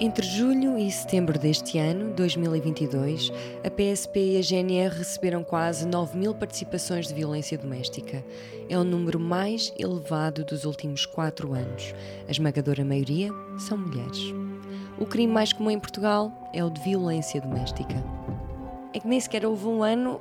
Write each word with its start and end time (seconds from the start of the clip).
Entre 0.00 0.24
julho 0.24 0.78
e 0.78 0.88
setembro 0.92 1.36
deste 1.36 1.76
ano, 1.76 2.14
2022, 2.14 3.32
a 3.64 3.68
PSP 3.68 4.34
e 4.34 4.38
a 4.38 4.40
GNR 4.40 4.96
receberam 4.96 5.42
quase 5.42 5.88
9 5.88 6.16
mil 6.16 6.32
participações 6.32 7.08
de 7.08 7.14
violência 7.14 7.58
doméstica. 7.58 8.24
É 8.68 8.78
o 8.78 8.84
número 8.84 9.18
mais 9.18 9.72
elevado 9.76 10.44
dos 10.44 10.64
últimos 10.64 11.04
quatro 11.04 11.52
anos. 11.52 11.92
A 12.28 12.30
esmagadora 12.30 12.84
maioria 12.84 13.32
são 13.58 13.76
mulheres. 13.76 14.20
O 15.00 15.04
crime 15.04 15.32
mais 15.32 15.52
comum 15.52 15.72
em 15.72 15.80
Portugal 15.80 16.48
é 16.54 16.62
o 16.62 16.70
de 16.70 16.80
violência 16.80 17.40
doméstica. 17.40 17.96
É 18.94 19.00
que 19.00 19.08
nem 19.08 19.18
sequer 19.18 19.44
houve 19.44 19.66
um 19.66 19.82
ano 19.82 20.20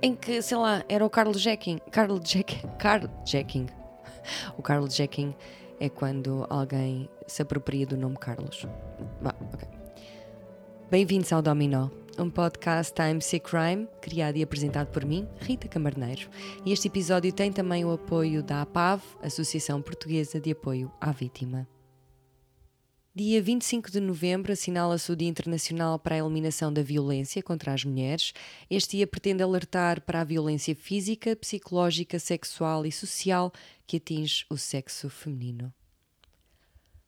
em 0.00 0.14
que, 0.14 0.40
sei 0.40 0.56
lá, 0.56 0.84
era 0.88 1.04
o 1.04 1.10
Carlos 1.10 1.40
Jacking. 1.42 1.80
Carl 1.90 2.20
Jacking. 2.24 2.62
Carl 2.78 3.08
Jacking. 3.24 3.66
O 4.56 4.62
Carlos 4.62 4.94
Jacking 4.94 5.34
é 5.80 5.88
quando 5.88 6.46
alguém 6.48 7.08
se 7.26 7.42
apropria 7.42 7.84
do 7.84 7.96
nome 7.96 8.16
Carlos. 8.16 8.68
Okay. 9.00 9.68
Bem-vindos 10.90 11.32
ao 11.32 11.40
Dominó, 11.40 11.88
um 12.18 12.28
podcast 12.28 12.92
Time 12.92 13.20
Sick 13.20 13.48
Crime, 13.48 13.88
criado 14.00 14.36
e 14.36 14.42
apresentado 14.42 14.88
por 14.88 15.04
mim, 15.04 15.26
Rita 15.40 15.68
Camarneiro. 15.68 16.28
E 16.64 16.72
este 16.72 16.88
episódio 16.88 17.32
tem 17.32 17.52
também 17.52 17.84
o 17.84 17.92
apoio 17.92 18.42
da 18.42 18.62
APAV, 18.62 19.02
Associação 19.22 19.80
Portuguesa 19.80 20.40
de 20.40 20.50
Apoio 20.50 20.92
à 21.00 21.12
Vítima. 21.12 21.66
Dia 23.14 23.42
25 23.42 23.90
de 23.90 24.00
novembro 24.00 24.52
assinala-se 24.52 25.10
o 25.10 25.16
Dia 25.16 25.28
Internacional 25.28 25.98
para 25.98 26.14
a 26.14 26.18
Eliminação 26.18 26.72
da 26.72 26.82
Violência 26.82 27.42
contra 27.42 27.72
as 27.72 27.84
Mulheres. 27.84 28.32
Este 28.70 28.98
dia 28.98 29.06
pretende 29.06 29.42
alertar 29.42 30.00
para 30.02 30.20
a 30.20 30.24
violência 30.24 30.76
física, 30.76 31.34
psicológica, 31.34 32.18
sexual 32.18 32.86
e 32.86 32.92
social 32.92 33.52
que 33.86 33.96
atinge 33.96 34.44
o 34.48 34.56
sexo 34.56 35.08
feminino. 35.08 35.72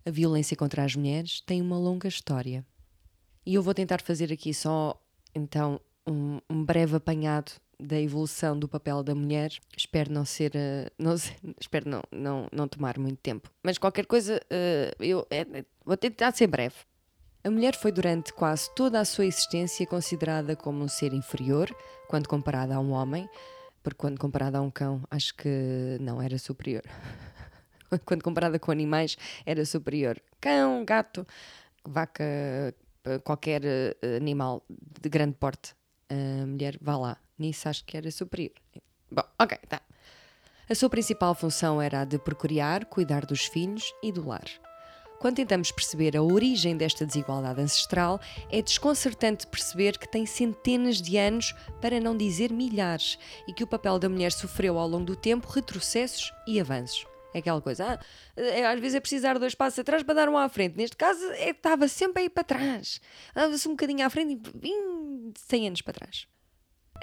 A 0.04 0.10
violência 0.10 0.56
contra 0.56 0.84
as 0.84 0.96
mulheres 0.96 1.40
tem 1.40 1.60
uma 1.60 1.78
longa 1.78 2.08
história. 2.08 2.64
E 3.44 3.54
eu 3.54 3.62
vou 3.62 3.74
tentar 3.74 4.00
fazer 4.00 4.32
aqui 4.32 4.52
só, 4.54 5.00
então, 5.34 5.80
um, 6.06 6.40
um 6.48 6.64
breve 6.64 6.96
apanhado 6.96 7.52
da 7.78 8.00
evolução 8.00 8.58
do 8.58 8.68
papel 8.68 9.02
da 9.02 9.14
mulher. 9.14 9.52
Espero 9.76 10.12
não 10.12 10.24
ser. 10.24 10.52
Uh, 10.54 10.90
não, 10.98 11.14
espero 11.60 11.88
não, 11.88 12.02
não, 12.10 12.48
não 12.52 12.68
tomar 12.68 12.98
muito 12.98 13.18
tempo. 13.18 13.50
Mas 13.62 13.78
qualquer 13.78 14.06
coisa, 14.06 14.40
uh, 14.44 15.02
eu 15.02 15.26
é, 15.30 15.64
vou 15.84 15.96
tentar 15.96 16.32
ser 16.32 16.46
breve. 16.46 16.76
A 17.44 17.50
mulher 17.50 17.74
foi 17.74 17.90
durante 17.90 18.32
quase 18.32 18.72
toda 18.74 19.00
a 19.00 19.04
sua 19.04 19.26
existência 19.26 19.84
considerada 19.84 20.54
como 20.54 20.84
um 20.84 20.88
ser 20.88 21.12
inferior 21.12 21.74
quando 22.08 22.28
comparada 22.28 22.76
a 22.76 22.78
um 22.78 22.92
homem, 22.92 23.28
porque 23.82 23.98
quando 23.98 24.16
comparada 24.16 24.58
a 24.58 24.60
um 24.60 24.70
cão, 24.70 25.02
acho 25.10 25.34
que 25.34 25.98
não 26.00 26.22
era 26.22 26.38
superior. 26.38 26.84
quando 28.04 28.22
comparada 28.22 28.58
com 28.58 28.70
animais, 28.70 29.16
era 29.44 29.64
superior. 29.64 30.20
Cão, 30.40 30.84
gato, 30.84 31.26
vaca, 31.84 32.24
qualquer 33.24 33.62
animal 34.16 34.64
de 35.00 35.08
grande 35.08 35.36
porte. 35.38 35.74
A 36.08 36.46
mulher, 36.46 36.76
vá 36.80 36.96
lá, 36.96 37.18
Nisso 37.42 37.68
acho 37.68 37.84
que 37.84 37.96
era 37.96 38.10
superior. 38.10 38.52
Bom, 39.10 39.24
ok, 39.38 39.58
tá. 39.68 39.82
A 40.70 40.74
sua 40.74 40.88
principal 40.88 41.34
função 41.34 41.82
era 41.82 42.02
a 42.02 42.04
de 42.04 42.18
procriar, 42.18 42.86
cuidar 42.86 43.26
dos 43.26 43.44
filhos 43.46 43.92
e 44.02 44.12
do 44.12 44.26
lar. 44.26 44.46
Quando 45.18 45.36
tentamos 45.36 45.70
perceber 45.70 46.16
a 46.16 46.22
origem 46.22 46.76
desta 46.76 47.06
desigualdade 47.06 47.60
ancestral, 47.60 48.20
é 48.50 48.62
desconcertante 48.62 49.46
perceber 49.46 49.98
que 49.98 50.10
tem 50.10 50.26
centenas 50.26 51.00
de 51.00 51.16
anos, 51.16 51.54
para 51.80 52.00
não 52.00 52.16
dizer 52.16 52.52
milhares, 52.52 53.18
e 53.46 53.52
que 53.52 53.62
o 53.62 53.66
papel 53.66 53.98
da 53.98 54.08
mulher 54.08 54.32
sofreu 54.32 54.78
ao 54.78 54.88
longo 54.88 55.04
do 55.04 55.16
tempo 55.16 55.48
retrocessos 55.48 56.32
e 56.46 56.60
avanços. 56.60 57.11
É 57.34 57.38
aquela 57.38 57.60
coisa, 57.60 57.98
ah, 57.98 58.40
é, 58.40 58.66
às 58.66 58.80
vezes 58.80 58.96
é 58.96 59.00
preciso 59.00 59.22
dar 59.22 59.38
dois 59.38 59.54
passos 59.54 59.78
atrás 59.78 60.02
para 60.02 60.14
dar 60.14 60.28
um 60.28 60.36
à 60.36 60.48
frente. 60.48 60.76
Neste 60.76 60.96
caso, 60.96 61.24
é, 61.32 61.50
estava 61.50 61.88
sempre 61.88 62.22
a 62.22 62.24
ir 62.26 62.30
para 62.30 62.44
trás. 62.44 63.00
Dava-se 63.34 63.68
um 63.68 63.72
bocadinho 63.72 64.04
à 64.04 64.10
frente 64.10 64.40
e 64.62 65.32
100 65.36 65.68
anos 65.68 65.82
para 65.82 65.94
trás. 65.94 66.26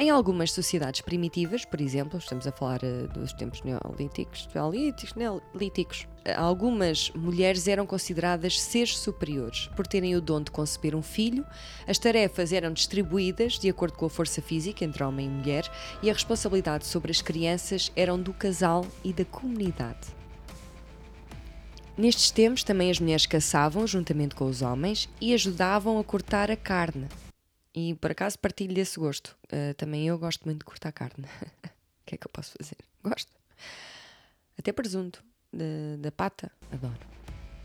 Em 0.02 0.10
algumas 0.10 0.54
sociedades 0.54 1.02
primitivas, 1.02 1.66
por 1.66 1.82
exemplo, 1.82 2.18
estamos 2.18 2.48
a 2.48 2.54
falar 2.54 2.80
uh, 2.84 3.06
dos 3.10 3.34
tempos 3.34 3.62
neolíticos, 3.64 4.48
neolíticos, 4.56 5.14
neolíticos, 5.14 6.08
algumas 6.38 7.10
mulheres 7.12 7.68
eram 7.68 7.86
consideradas 7.86 8.62
seres 8.62 8.98
superiores 8.98 9.68
por 9.76 9.86
terem 9.86 10.16
o 10.16 10.22
dom 10.22 10.42
de 10.42 10.52
conceber 10.52 10.96
um 10.96 11.02
filho, 11.02 11.46
as 11.86 12.00
tarefas 12.00 12.54
eram 12.54 12.72
distribuídas 12.72 13.60
de 13.60 13.68
acordo 13.68 13.98
com 13.98 14.06
a 14.06 14.10
força 14.10 14.42
física 14.42 14.86
entre 14.86 15.04
homem 15.04 15.26
e 15.26 15.30
mulher 15.30 15.70
e 16.02 16.10
a 16.10 16.14
responsabilidade 16.14 16.86
sobre 16.86 17.12
as 17.12 17.22
crianças 17.22 17.92
eram 17.94 18.18
do 18.18 18.32
casal 18.32 18.86
e 19.04 19.12
da 19.12 19.26
comunidade. 19.26 20.19
Nestes 22.00 22.32
tempos 22.32 22.64
também 22.64 22.90
as 22.90 22.98
mulheres 22.98 23.26
caçavam 23.26 23.86
juntamente 23.86 24.34
com 24.34 24.46
os 24.46 24.62
homens 24.62 25.10
e 25.20 25.34
ajudavam 25.34 26.00
a 26.00 26.04
cortar 26.04 26.50
a 26.50 26.56
carne, 26.56 27.10
e 27.76 27.94
por 27.96 28.10
acaso 28.10 28.40
partilho 28.40 28.74
desse 28.74 28.98
gosto. 28.98 29.36
Uh, 29.52 29.74
também 29.74 30.08
eu 30.08 30.18
gosto 30.18 30.46
muito 30.46 30.60
de 30.60 30.64
cortar 30.66 30.94
carne. 30.94 31.26
O 32.02 32.10
que 32.10 32.16
é 32.16 32.18
que 32.18 32.26
eu 32.26 32.32
posso 32.32 32.54
fazer? 32.58 32.78
Gosto. 33.04 33.32
Até 34.58 34.72
presunto, 34.72 35.24
da 36.00 36.12
pata, 36.12 36.52
adoro. 36.72 36.98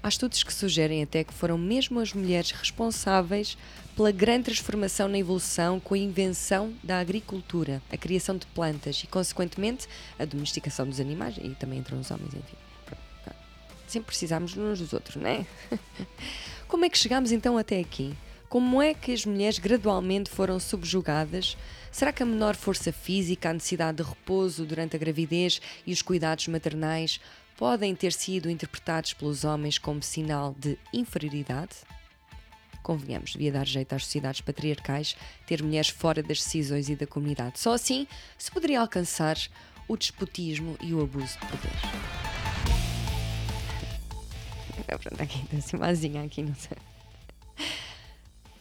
Há 0.03 0.09
estudos 0.09 0.43
que 0.43 0.53
sugerem 0.53 1.03
até 1.03 1.25
que 1.25 1.33
foram 1.33 1.57
mesmo 1.57 1.99
as 1.99 2.13
mulheres 2.13 2.51
responsáveis 2.51 3.57
pela 3.97 4.11
grande 4.11 4.45
transformação 4.45 5.09
na 5.09 5.19
evolução 5.19 5.81
com 5.81 5.95
a 5.95 5.99
invenção 5.99 6.75
da 6.83 6.99
agricultura, 6.99 7.81
a 7.91 7.97
criação 7.97 8.37
de 8.37 8.47
plantas 8.49 9.03
e, 9.03 9.07
consequentemente, 9.07 9.89
a 10.19 10.27
domesticação 10.27 10.87
dos 10.87 11.01
animais 11.01 11.39
e 11.39 11.49
também 11.55 11.79
entre 11.79 11.95
os 11.95 12.11
homens, 12.11 12.35
enfim. 12.35 12.74
Sempre 13.87 14.09
precisámos 14.09 14.57
uns 14.57 14.79
dos 14.79 14.93
outros, 14.93 15.17
não 15.17 15.29
é? 15.29 15.47
Como 16.69 16.85
é 16.85 16.89
que 16.89 16.99
chegámos 16.99 17.33
então 17.33 17.57
até 17.59 17.79
aqui? 17.79 18.15
Como 18.49 18.81
é 18.81 18.95
que 18.95 19.13
as 19.13 19.27
mulheres 19.27 19.59
gradualmente 19.59 20.31
foram 20.31 20.61
subjugadas? 20.61 21.57
Será 21.91 22.13
que 22.13 22.23
a 22.23 22.27
menor 22.27 22.55
força 22.55 22.93
física, 22.93 23.51
a 23.51 23.53
necessidade 23.53 23.99
de 23.99 24.09
repouso 24.09 24.65
durante 24.65 24.97
a 24.97 24.99
gravidez 24.99 25.61
e 25.87 25.93
os 25.93 26.03
cuidados 26.03 26.47
maternais 26.49 27.21
podem 27.57 27.95
ter 27.95 28.13
sido 28.13 28.51
interpretados 28.51 29.13
pelos 29.13 29.45
homens 29.45 29.79
como 29.79 30.03
sinal 30.03 30.55
de 30.59 30.79
inferioridade? 30.93 31.77
Convenhamos, 32.83 33.33
devia 33.33 33.53
dar 33.53 33.67
jeito 33.67 33.95
às 33.95 34.05
sociedades 34.05 34.41
patriarcais 34.41 35.17
ter 35.47 35.63
mulheres 35.63 35.89
fora 35.89 36.23
das 36.23 36.39
decisões 36.39 36.89
e 36.89 36.97
da 36.97 37.07
comunidade. 37.07 37.59
Só 37.59 37.73
assim 37.73 38.07
se 38.37 38.51
poderia 38.51 38.81
alcançar 38.81 39.37
o 39.89 39.97
despotismo 39.97 40.77
e 40.81 40.93
o 40.93 41.03
abuso 41.03 41.39
de 41.39 41.47
poder. 41.47 42.24
Pronto, 44.99 45.21
aqui, 45.21 45.41
assim, 45.83 46.19
aqui, 46.19 46.43
não 46.43 46.55
sei. 46.55 46.77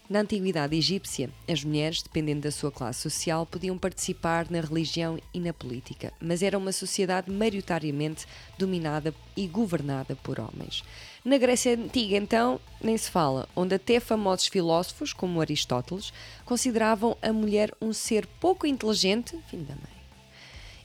Na 0.09 0.19
antiguidade 0.19 0.75
egípcia, 0.75 1.29
as 1.49 1.63
mulheres, 1.63 2.03
dependendo 2.03 2.41
da 2.41 2.51
sua 2.51 2.71
classe 2.71 3.01
social, 3.01 3.45
podiam 3.45 3.77
participar 3.77 4.51
na 4.51 4.59
religião 4.59 5.17
e 5.33 5.39
na 5.39 5.53
política, 5.53 6.11
mas 6.21 6.43
era 6.43 6.57
uma 6.57 6.73
sociedade 6.73 7.31
maioritariamente 7.31 8.27
dominada 8.57 9.15
e 9.35 9.47
governada 9.47 10.15
por 10.17 10.39
homens. 10.39 10.83
Na 11.23 11.37
Grécia 11.37 11.73
Antiga, 11.73 12.17
então, 12.17 12.59
nem 12.81 12.97
se 12.97 13.09
fala, 13.09 13.47
onde 13.55 13.75
até 13.75 13.99
famosos 13.99 14.47
filósofos, 14.47 15.13
como 15.13 15.39
Aristóteles, 15.39 16.11
consideravam 16.43 17.17
a 17.21 17.31
mulher 17.31 17.73
um 17.81 17.93
ser 17.93 18.27
pouco 18.27 18.67
inteligente, 18.67 19.39
filho 19.49 19.63
da 19.63 19.73
mãe, 19.73 19.93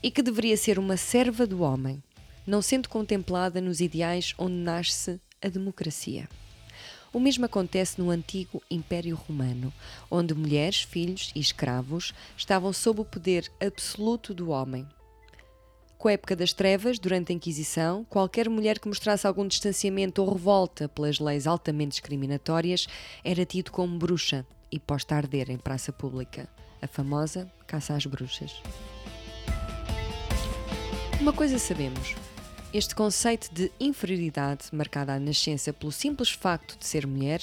e 0.01 0.13
que 0.13 0.23
deveria 0.23 0.57
ser 0.57 0.79
uma 0.79 0.97
serva 0.97 1.45
do 1.45 1.61
homem, 1.61 2.01
não 2.47 2.63
sendo 2.63 2.89
contemplada 2.89 3.61
nos 3.61 3.81
ideais 3.81 4.33
onde 4.39 4.55
nasce 4.55 5.21
a 5.43 5.49
democracia. 5.49 6.28
O 7.12 7.19
mesmo 7.19 7.47
acontece 7.47 8.00
no 8.00 8.10
antigo 8.10 8.62
Império 8.71 9.16
Romano, 9.16 9.72
onde 10.10 10.34
mulheres, 10.34 10.82
filhos 10.82 11.32
e 11.34 11.41
escravos 11.41 12.12
estavam 12.37 12.72
sob 12.72 13.00
o 13.00 13.04
poder 13.04 13.50
absoluto 13.60 14.34
do 14.34 14.50
homem. 14.50 14.87
Com 15.96 16.08
a 16.08 16.12
época 16.12 16.37
das 16.37 16.52
trevas, 16.52 16.99
durante 16.99 17.32
a 17.32 17.35
Inquisição, 17.35 18.05
qualquer 18.05 18.49
mulher 18.49 18.79
que 18.79 18.87
mostrasse 18.87 19.26
algum 19.26 19.46
distanciamento 19.46 20.23
ou 20.23 20.32
revolta 20.32 20.88
pelas 20.88 21.19
leis 21.19 21.46
altamente 21.46 21.93
discriminatórias 21.93 22.87
era 23.25 23.44
tido 23.44 23.73
como 23.73 23.99
bruxa 23.99 24.46
e 24.70 24.79
posta 24.79 25.14
a 25.14 25.19
arder 25.19 25.50
em 25.50 25.58
praça 25.58 25.93
pública. 25.93 26.49
A 26.81 26.87
famosa 26.87 27.50
caça 27.67 27.96
às 27.96 28.06
bruxas. 28.06 28.62
Uma 31.20 31.32
coisa 31.32 31.58
sabemos: 31.58 32.14
este 32.73 32.94
conceito 32.94 33.49
de 33.53 33.73
inferioridade, 33.81 34.67
marcada 34.73 35.15
à 35.15 35.19
nascença 35.19 35.73
pelo 35.73 35.91
simples 35.91 36.31
facto 36.31 36.79
de 36.79 36.87
ser 36.87 37.06
mulher, 37.06 37.41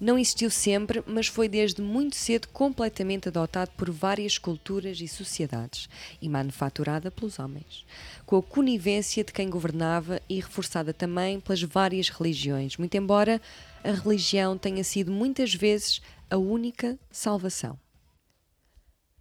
não 0.00 0.18
existiu 0.18 0.50
sempre, 0.50 1.02
mas 1.06 1.28
foi 1.28 1.48
desde 1.48 1.80
muito 1.80 2.16
cedo 2.16 2.48
completamente 2.48 3.28
adotado 3.28 3.70
por 3.76 3.90
várias 3.90 4.36
culturas 4.36 5.00
e 5.00 5.06
sociedades 5.06 5.88
e 6.20 6.28
manufaturada 6.28 7.10
pelos 7.10 7.38
homens, 7.38 7.86
com 8.26 8.36
a 8.36 8.42
conivência 8.42 9.22
de 9.22 9.32
quem 9.32 9.48
governava 9.48 10.20
e 10.28 10.40
reforçada 10.40 10.92
também 10.92 11.40
pelas 11.40 11.62
várias 11.62 12.08
religiões, 12.08 12.76
muito 12.76 12.96
embora 12.96 13.40
a 13.84 13.92
religião 13.92 14.58
tenha 14.58 14.82
sido 14.82 15.12
muitas 15.12 15.54
vezes 15.54 16.02
a 16.28 16.36
única 16.36 16.98
salvação. 17.10 17.78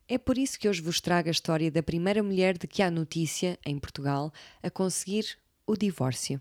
É 0.08 0.20
por 0.20 0.38
isso 0.38 0.60
que 0.60 0.70
hoje 0.70 0.84
vos 0.84 1.02
trago 1.02 1.30
a 1.30 1.32
história 1.32 1.72
da 1.72 1.82
primeira 1.82 2.22
mulher 2.22 2.60
de 2.60 2.68
que 2.68 2.84
há 2.84 2.92
notícia, 2.92 3.58
em 3.66 3.80
Portugal, 3.80 4.32
a 4.62 4.70
conseguir 4.70 5.36
o 5.66 5.76
divórcio. 5.76 6.40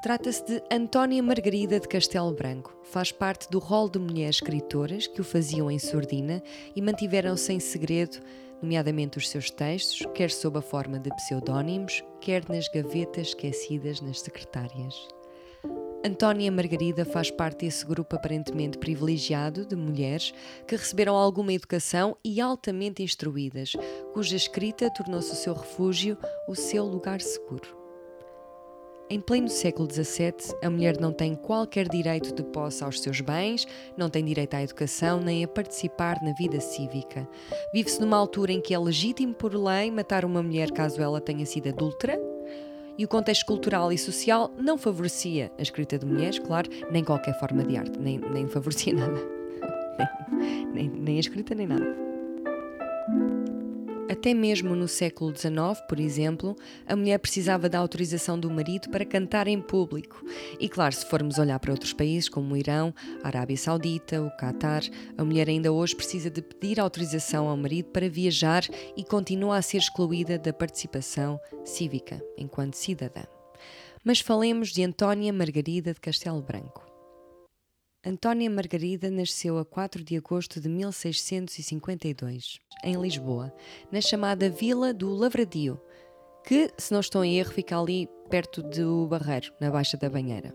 Trata-se 0.00 0.44
de 0.44 0.62
Antónia 0.70 1.20
Margarida 1.24 1.80
de 1.80 1.88
Castelo 1.88 2.32
Branco. 2.32 2.72
Faz 2.84 3.10
parte 3.10 3.50
do 3.50 3.58
rol 3.58 3.88
de 3.88 3.98
mulheres 3.98 4.36
escritoras 4.36 5.08
que 5.08 5.20
o 5.20 5.24
faziam 5.24 5.68
em 5.68 5.78
sordina 5.80 6.40
e 6.74 6.80
mantiveram-se 6.80 7.52
em 7.52 7.58
segredo, 7.58 8.18
nomeadamente 8.62 9.18
os 9.18 9.28
seus 9.28 9.50
textos, 9.50 10.06
quer 10.14 10.30
sob 10.30 10.56
a 10.56 10.62
forma 10.62 11.00
de 11.00 11.10
pseudónimos, 11.16 12.04
quer 12.20 12.48
nas 12.48 12.68
gavetas 12.68 13.28
esquecidas 13.28 14.00
nas 14.00 14.20
secretárias. 14.20 15.19
Antónia 16.02 16.50
Margarida 16.50 17.04
faz 17.04 17.30
parte 17.30 17.66
desse 17.66 17.84
grupo 17.84 18.16
aparentemente 18.16 18.78
privilegiado 18.78 19.66
de 19.66 19.76
mulheres 19.76 20.32
que 20.66 20.74
receberam 20.74 21.14
alguma 21.14 21.52
educação 21.52 22.16
e 22.24 22.40
altamente 22.40 23.02
instruídas, 23.02 23.72
cuja 24.14 24.34
escrita 24.34 24.90
tornou-se 24.90 25.30
o 25.30 25.36
seu 25.36 25.52
refúgio, 25.52 26.16
o 26.48 26.54
seu 26.54 26.86
lugar 26.86 27.20
seguro. 27.20 27.78
Em 29.10 29.20
pleno 29.20 29.48
século 29.48 29.92
XVII, 29.92 30.56
a 30.62 30.70
mulher 30.70 30.98
não 30.98 31.12
tem 31.12 31.34
qualquer 31.34 31.86
direito 31.86 32.32
de 32.32 32.44
posse 32.44 32.82
aos 32.82 32.98
seus 33.00 33.20
bens, 33.20 33.66
não 33.94 34.08
tem 34.08 34.24
direito 34.24 34.54
à 34.54 34.62
educação 34.62 35.20
nem 35.20 35.44
a 35.44 35.48
participar 35.48 36.16
na 36.22 36.32
vida 36.32 36.60
cívica. 36.60 37.28
Vive-se 37.74 38.00
numa 38.00 38.16
altura 38.16 38.52
em 38.52 38.60
que 38.62 38.72
é 38.72 38.78
legítimo 38.78 39.34
por 39.34 39.52
lei 39.54 39.90
matar 39.90 40.24
uma 40.24 40.42
mulher 40.42 40.70
caso 40.70 41.02
ela 41.02 41.20
tenha 41.20 41.44
sido 41.44 41.68
adúltera, 41.68 42.18
e 43.00 43.04
o 43.06 43.08
contexto 43.08 43.46
cultural 43.46 43.90
e 43.90 43.96
social 43.96 44.52
não 44.58 44.76
favorecia 44.76 45.50
a 45.58 45.62
escrita 45.62 45.98
de 45.98 46.04
mulheres, 46.04 46.38
claro, 46.38 46.68
nem 46.90 47.02
qualquer 47.02 47.32
forma 47.40 47.64
de 47.64 47.74
arte, 47.74 47.98
nem, 47.98 48.18
nem 48.18 48.46
favorecia 48.46 48.92
nada. 48.92 49.18
nem, 50.38 50.66
nem, 50.66 50.88
nem 50.90 51.16
a 51.16 51.20
escrita, 51.20 51.54
nem 51.54 51.66
nada. 51.66 52.09
Até 54.20 54.34
mesmo 54.34 54.76
no 54.76 54.86
século 54.86 55.34
XIX, 55.34 55.80
por 55.88 55.98
exemplo, 55.98 56.54
a 56.86 56.94
mulher 56.94 57.16
precisava 57.16 57.70
da 57.70 57.78
autorização 57.78 58.38
do 58.38 58.50
marido 58.50 58.90
para 58.90 59.02
cantar 59.02 59.48
em 59.48 59.58
público. 59.62 60.22
E 60.60 60.68
claro, 60.68 60.94
se 60.94 61.06
formos 61.06 61.38
olhar 61.38 61.58
para 61.58 61.72
outros 61.72 61.94
países 61.94 62.28
como 62.28 62.52
o 62.52 62.56
Irão, 62.58 62.94
a 63.22 63.28
Arábia 63.28 63.56
Saudita, 63.56 64.20
o 64.20 64.30
Catar, 64.36 64.82
a 65.16 65.24
mulher 65.24 65.48
ainda 65.48 65.72
hoje 65.72 65.96
precisa 65.96 66.28
de 66.28 66.42
pedir 66.42 66.78
autorização 66.78 67.48
ao 67.48 67.56
marido 67.56 67.88
para 67.92 68.10
viajar 68.10 68.62
e 68.94 69.02
continua 69.02 69.56
a 69.56 69.62
ser 69.62 69.78
excluída 69.78 70.38
da 70.38 70.52
participação 70.52 71.40
cívica 71.64 72.22
enquanto 72.36 72.74
cidadã. 72.74 73.22
Mas 74.04 74.20
falemos 74.20 74.68
de 74.68 74.84
Antónia 74.84 75.32
Margarida 75.32 75.94
de 75.94 76.00
Castelo 76.00 76.42
Branco. 76.42 76.89
Antónia 78.02 78.48
Margarida 78.48 79.10
nasceu 79.10 79.58
a 79.58 79.64
4 79.64 80.02
de 80.02 80.16
agosto 80.16 80.58
de 80.58 80.70
1652, 80.70 82.58
em 82.82 82.98
Lisboa, 82.98 83.54
na 83.92 84.00
chamada 84.00 84.48
Vila 84.48 84.94
do 84.94 85.14
Lavradio, 85.14 85.78
que, 86.46 86.72
se 86.78 86.92
não 86.92 87.00
estou 87.00 87.22
em 87.22 87.38
erro, 87.38 87.52
fica 87.52 87.78
ali 87.78 88.08
perto 88.30 88.62
do 88.62 89.06
Barreiro, 89.06 89.52
na 89.60 89.70
Baixa 89.70 89.98
da 89.98 90.08
Banheira. 90.08 90.54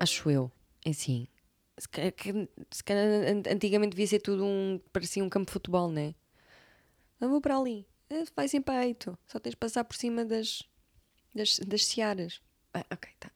Acho 0.00 0.28
eu, 0.28 0.50
é 0.84 0.90
assim. 0.90 1.28
Se 1.78 1.88
calhar, 2.82 3.06
antigamente 3.48 3.90
devia 3.90 4.08
ser 4.08 4.18
tudo 4.18 4.44
um. 4.44 4.80
parecia 4.92 5.22
um 5.22 5.28
campo 5.28 5.46
de 5.46 5.52
futebol, 5.52 5.92
né? 5.92 6.12
Não 7.20 7.30
vou 7.30 7.40
para 7.40 7.56
ali. 7.56 7.86
Eh, 8.10 8.24
vai 8.34 8.48
sem 8.48 8.60
peito. 8.60 9.16
Só 9.28 9.38
tens 9.38 9.52
de 9.52 9.56
passar 9.56 9.84
por 9.84 9.94
cima 9.94 10.24
das. 10.24 10.62
das, 11.32 11.60
das 11.60 11.86
searas. 11.86 12.42
Ah, 12.74 12.84
ok, 12.90 13.10
tá. 13.20 13.30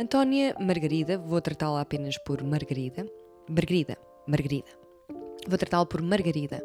Antónia 0.00 0.54
Margarida, 0.60 1.18
vou 1.18 1.40
tratá-la 1.40 1.80
apenas 1.80 2.16
por 2.18 2.40
Margarida. 2.44 3.04
Margarida, 3.48 3.98
Margarida. 4.28 4.68
Vou 5.44 5.58
tratá-la 5.58 5.84
por 5.84 6.00
Margarida. 6.00 6.64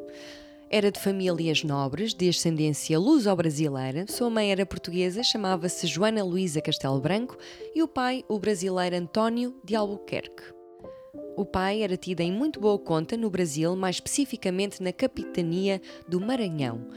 Era 0.69 0.91
de 0.91 0.99
famílias 0.99 1.63
nobres, 1.63 2.13
de 2.13 2.29
ascendência 2.29 2.99
luso-brasileira. 2.99 4.05
Sua 4.07 4.29
mãe 4.29 4.51
era 4.51 4.67
portuguesa, 4.67 5.23
chamava-se 5.23 5.87
Joana 5.87 6.23
Luísa 6.23 6.61
Castelo 6.61 7.01
Branco, 7.01 7.35
e 7.73 7.81
o 7.81 7.87
pai, 7.87 8.23
o 8.29 8.37
brasileiro 8.37 8.97
António 8.97 9.55
de 9.63 9.75
Albuquerque. 9.75 10.43
O 11.35 11.43
pai 11.43 11.81
era 11.81 11.97
tido 11.97 12.21
em 12.21 12.31
muito 12.31 12.59
boa 12.59 12.77
conta 12.77 13.17
no 13.17 13.31
Brasil, 13.31 13.75
mais 13.75 13.95
especificamente 13.95 14.79
na 14.83 14.93
capitania 14.93 15.81
do 16.07 16.21
Maranhão, 16.21 16.87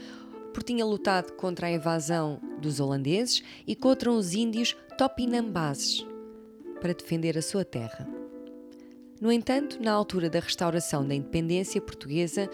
porque 0.53 0.71
tinha 0.71 0.85
lutado 0.85 1.33
contra 1.33 1.65
a 1.65 1.71
invasão 1.71 2.39
dos 2.61 2.79
holandeses 2.79 3.41
e 3.65 3.75
contra 3.75 4.11
os 4.11 4.35
índios 4.35 4.77
topinambases 4.99 6.05
para 6.79 6.93
defender 6.93 7.37
a 7.37 7.41
sua 7.41 7.65
terra. 7.65 8.07
No 9.19 9.31
entanto, 9.31 9.81
na 9.81 9.91
altura 9.91 10.29
da 10.29 10.39
restauração 10.39 11.07
da 11.07 11.15
independência 11.15 11.81
portuguesa, 11.81 12.49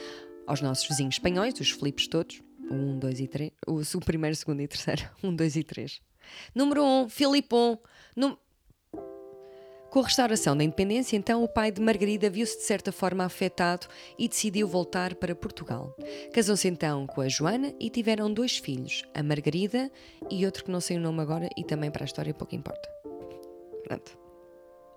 aos 0.47 0.61
nossos 0.61 0.87
vizinhos 0.87 1.15
espanhóis, 1.15 1.59
os 1.59 1.71
Filipes 1.71 2.07
todos, 2.07 2.41
o 2.69 2.73
1, 2.73 2.99
2 2.99 3.19
e 3.19 3.27
3, 3.27 3.51
o, 3.67 3.99
primeiro, 3.99 4.35
segundo 4.35 4.61
e 4.61 4.67
terceiro, 4.67 5.09
1, 5.23 5.35
2 5.35 5.55
e 5.57 5.63
3. 5.63 6.01
Número 6.55 6.83
1, 6.83 7.09
Filipão. 7.09 7.79
Num... 8.15 8.37
Com 9.89 9.99
a 9.99 10.03
restauração 10.03 10.57
da 10.57 10.63
independência, 10.63 11.15
então, 11.15 11.43
o 11.43 11.47
pai 11.47 11.71
de 11.71 11.79
Margarida 11.79 12.27
viu-se 12.27 12.57
de 12.57 12.63
certa 12.63 12.91
forma 12.91 13.25
afetado 13.25 13.85
e 14.17 14.27
decidiu 14.27 14.67
voltar 14.67 15.13
para 15.15 15.35
Portugal. 15.35 15.95
Casou-se 16.33 16.67
então 16.67 17.05
com 17.05 17.21
a 17.21 17.27
Joana 17.27 17.73
e 17.79 17.91
tiveram 17.91 18.33
dois 18.33 18.57
filhos, 18.57 19.03
a 19.13 19.21
Margarida 19.21 19.91
e 20.31 20.45
outro 20.45 20.63
que 20.63 20.71
não 20.71 20.81
sei 20.81 20.97
o 20.97 20.99
nome 20.99 21.21
agora 21.21 21.47
e 21.55 21.63
também 21.63 21.91
para 21.91 22.03
a 22.03 22.07
história 22.07 22.33
pouco 22.33 22.55
importa. 22.55 22.89
Pronto. 23.83 24.17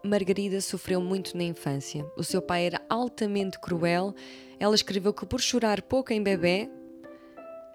Margarida 0.05 0.61
sofreu 0.61 1.01
muito 1.01 1.37
na 1.37 1.43
infância. 1.43 2.07
O 2.17 2.23
seu 2.23 2.41
pai 2.41 2.67
era 2.67 2.81
altamente 2.89 3.59
cruel. 3.59 4.15
Ela 4.59 4.75
escreveu 4.75 5.13
que 5.13 5.27
por 5.27 5.41
chorar 5.41 5.83
pouco 5.83 6.13
em 6.13 6.23
bebê, 6.23 6.71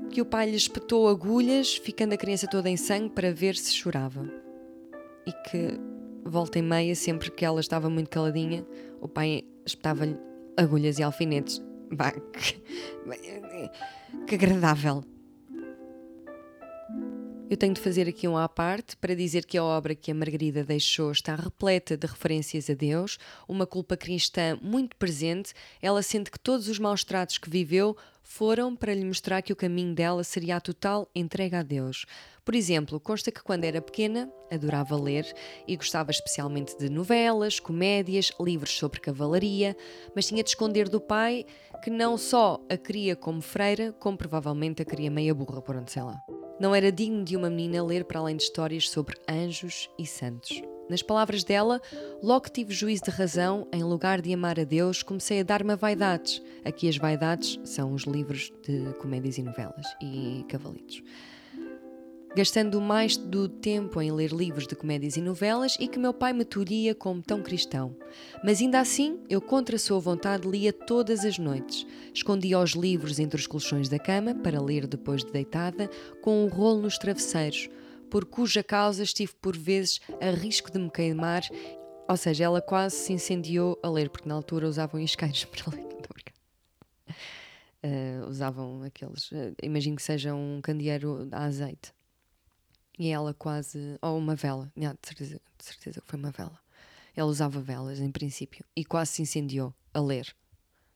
que 0.10 0.22
o 0.22 0.26
pai 0.26 0.50
lhe 0.50 0.56
espetou 0.56 1.08
agulhas, 1.08 1.76
ficando 1.76 2.14
a 2.14 2.18
criança 2.18 2.48
toda 2.48 2.70
em 2.70 2.78
sangue 2.78 3.10
para 3.10 3.32
ver 3.32 3.56
se 3.56 3.74
chorava. 3.74 4.26
E 5.26 5.32
que, 5.50 5.80
volta 6.26 6.58
e 6.58 6.62
meia, 6.62 6.96
sempre 6.96 7.30
que 7.30 7.46
ela 7.46 7.60
estava 7.60 7.90
muito 7.90 8.10
caladinha, 8.10 8.66
o 9.00 9.08
pai 9.08 9.44
espetava-lhe 9.66 10.18
agulhas 10.58 11.00
e 11.00 11.04
alfinetes. 11.04 11.62
Bah, 11.92 12.12
que, 12.12 12.64
que 14.26 14.36
agradável. 14.36 15.04
Eu 17.52 17.58
tenho 17.58 17.74
de 17.74 17.82
fazer 17.82 18.08
aqui 18.08 18.30
um 18.30 18.38
à 18.38 18.48
parte 18.48 18.96
para 18.96 19.14
dizer 19.14 19.46
que 19.46 19.58
a 19.58 19.64
obra 19.66 19.94
que 19.94 20.10
a 20.10 20.16
Margarida 20.16 20.64
deixou 20.64 21.12
está 21.12 21.36
repleta 21.36 21.98
de 21.98 22.08
referências 22.08 22.70
a 22.70 22.74
Deus, 22.74 23.18
uma 23.46 23.68
culpa 23.68 23.98
cristã 23.98 24.58
muito 24.62 24.96
presente. 24.96 25.52
Ela 25.82 26.02
sente 26.02 26.32
que 26.32 26.40
todos 26.40 26.70
os 26.70 26.80
maus 26.80 27.04
tratos 27.04 27.38
que 27.38 27.50
viveu 27.50 27.98
foram 28.24 28.74
para 28.74 28.94
lhe 28.94 29.04
mostrar 29.04 29.42
que 29.42 29.52
o 29.52 29.56
caminho 29.58 29.94
dela 29.94 30.24
seria 30.24 30.56
a 30.56 30.62
total 30.62 31.12
entrega 31.14 31.60
a 31.60 31.62
Deus. 31.62 32.06
Por 32.46 32.56
exemplo, 32.56 33.02
consta 33.02 33.34
que 33.34 33.44
quando 33.44 33.66
era 33.66 33.82
pequena 33.82 34.32
adorava 34.50 34.96
ler 34.96 35.26
e 35.68 35.76
gostava 35.76 36.10
especialmente 36.10 36.78
de 36.78 36.88
novelas, 36.90 37.60
comédias, 37.60 38.32
livros 38.40 38.78
sobre 38.78 39.02
cavalaria, 39.02 39.76
mas 40.16 40.26
tinha 40.26 40.42
de 40.42 40.52
esconder 40.52 40.88
do 40.88 41.02
pai 41.02 41.46
que 41.84 41.90
não 41.90 42.18
só 42.18 42.66
a 42.70 42.78
queria 42.78 43.14
como 43.14 43.42
freira, 43.42 43.92
como 43.92 44.18
provavelmente 44.18 44.82
a 44.82 44.86
queria 44.86 45.12
meia 45.12 45.36
burra, 45.36 45.62
por 45.62 45.76
onde 45.76 45.92
sei 45.92 46.04
lá. 46.04 46.18
Não 46.62 46.76
era 46.76 46.92
digno 46.92 47.24
de 47.24 47.36
uma 47.36 47.50
menina 47.50 47.84
ler 47.84 48.06
para 48.06 48.20
além 48.20 48.38
de 48.38 48.44
histórias 48.44 48.88
sobre 48.88 49.18
anjos 49.28 49.90
e 49.98 50.06
santos. 50.06 50.62
Nas 50.88 51.02
palavras 51.02 51.44
dela, 51.44 51.82
logo 52.22 52.42
que 52.42 52.52
tive 52.52 52.72
juízo 52.72 53.06
de 53.06 53.10
razão, 53.10 53.68
em 53.74 53.84
lugar 53.84 54.22
de 54.22 54.32
amar 54.32 54.60
a 54.60 54.64
Deus, 54.64 55.02
comecei 55.02 55.40
a 55.40 55.44
dar-me 55.44 55.74
a 55.74 55.76
vaidades. 55.76 56.40
Aqui 56.64 56.88
as 56.88 56.98
vaidades 56.98 57.60
são 57.64 57.94
os 57.94 58.04
livros 58.04 58.54
de 58.62 58.94
comédias 59.00 59.40
e 59.40 59.42
novelas 59.42 59.88
e 60.00 60.46
cavalitos 60.48 61.02
gastando 62.36 62.80
mais 62.80 63.18
do 63.18 63.50
tempo 63.50 64.02
em 64.02 64.12
ler 64.12 64.32
livros 64.32 64.66
de 64.66 64.76
comédias 64.76 65.18
e 65.18 65.22
novelas 65.22 65.76
e 65.80 65.88
que 65.88 66.00
meu 66.00 66.14
pai 66.14 66.32
me 66.34 66.46
tolhia 66.46 66.96
como 66.96 67.22
tão 67.22 67.42
cristão. 67.42 67.96
Mas 68.44 68.62
ainda 68.62 68.80
assim, 68.80 69.20
eu 69.30 69.42
contra 69.42 69.76
a 69.76 69.80
sua 69.80 70.00
vontade 70.00 70.48
lia 70.48 70.72
todas 70.72 71.26
as 71.26 71.38
noites. 71.38 71.86
Escondia 72.14 72.60
os 72.60 72.72
livros 72.72 73.20
entre 73.20 73.40
os 73.40 73.48
colchões 73.48 73.90
da 73.90 74.00
cama 74.00 74.34
para 74.34 74.62
ler 74.62 74.88
depois 74.88 75.24
de 75.24 75.32
deitada, 75.32 75.90
com 76.22 76.46
um 76.46 76.48
rolo 76.48 76.82
nos 76.82 76.98
travesseiros, 76.98 77.70
por 78.10 78.26
cuja 78.26 78.64
causa 78.64 79.04
estive 79.04 79.34
por 79.42 79.58
vezes 79.58 80.00
a 80.22 80.32
risco 80.32 80.72
de 80.72 80.80
me 80.80 80.90
queimar, 80.90 81.44
ou 82.08 82.18
seja, 82.18 82.46
ela 82.46 82.62
quase 82.62 82.96
se 82.96 83.14
incendiou 83.14 83.80
a 83.82 83.90
ler, 83.90 84.10
porque 84.10 84.28
na 84.28 84.36
altura 84.36 84.68
usavam 84.68 85.00
isqueiros 85.00 85.46
para 85.46 85.76
ler. 85.76 85.92
Uh, 87.84 88.30
usavam 88.30 88.84
aqueles, 88.84 89.32
uh, 89.32 89.56
imagino 89.64 89.96
que 89.96 90.04
seja 90.04 90.36
um 90.36 90.62
candeeiro 90.62 91.28
a 91.32 91.46
azeite. 91.46 91.92
E 93.02 93.10
ela 93.10 93.34
quase. 93.34 93.98
Ou 94.00 94.16
uma 94.16 94.36
vela. 94.36 94.72
De, 94.78 94.86
certeza, 95.02 95.42
de 95.58 95.66
certeza 95.66 96.02
que 96.02 96.08
foi 96.08 96.20
uma 96.20 96.30
vela. 96.30 96.60
Ela 97.16 97.28
usava 97.28 97.60
velas, 97.60 98.00
em 98.00 98.12
princípio, 98.12 98.64
e 98.76 98.86
quase 98.86 99.14
se 99.14 99.24
incendiou 99.24 99.74
a 99.92 100.00
ler. 100.00 100.36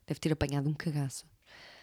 Deve 0.06 0.20
ter 0.20 0.32
apanhado 0.32 0.68
um 0.68 0.72
cagaço. 0.72 1.26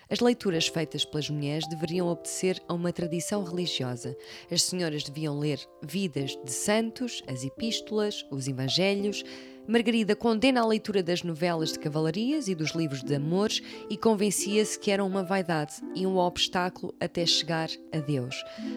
As 0.10 0.20
leituras 0.20 0.68
feitas 0.68 1.06
pelas 1.06 1.30
mulheres 1.30 1.68
deveriam 1.68 2.08
obedecer 2.08 2.62
a 2.68 2.74
uma 2.74 2.92
tradição 2.94 3.44
religiosa. 3.44 4.16
As 4.52 4.64
senhoras 4.64 5.04
deviam 5.04 5.40
ler 5.40 5.60
vidas 5.82 6.38
de 6.44 6.52
santos, 6.52 7.22
as 7.28 7.44
epístolas, 7.44 8.26
os 8.32 8.48
evangelhos, 8.48 9.24
Margarida 9.66 10.14
condena 10.14 10.62
a 10.62 10.68
leitura 10.68 11.02
das 11.02 11.24
novelas 11.24 11.72
de 11.72 11.80
cavalarias 11.80 12.50
e 12.50 12.56
dos 12.56 12.72
livros 12.72 13.02
de 13.02 13.16
amores 13.16 13.62
e 13.90 13.96
convencia-se 13.96 14.78
que 14.78 14.92
eram 14.92 15.08
uma 15.08 15.24
vaidade 15.24 15.76
e 15.96 16.06
um 16.06 16.18
obstáculo 16.18 16.94
até 17.00 17.26
chegar 17.26 17.70
a 17.94 18.00
Deus. 18.00 18.36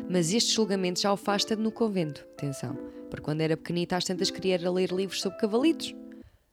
Mas 0.09 0.33
este 0.33 0.54
julgamento 0.54 1.00
já 1.00 1.11
o 1.11 1.14
afasta 1.14 1.56
no 1.56 1.73
convento, 1.73 2.25
atenção, 2.35 2.76
porque 3.11 3.25
quando 3.25 3.40
era 3.40 3.56
pequenita 3.56 3.97
às 3.97 4.04
tantas 4.04 4.30
queria 4.30 4.71
ler 4.71 4.92
livros 4.92 5.21
sobre 5.21 5.38
cavalitos. 5.38 5.92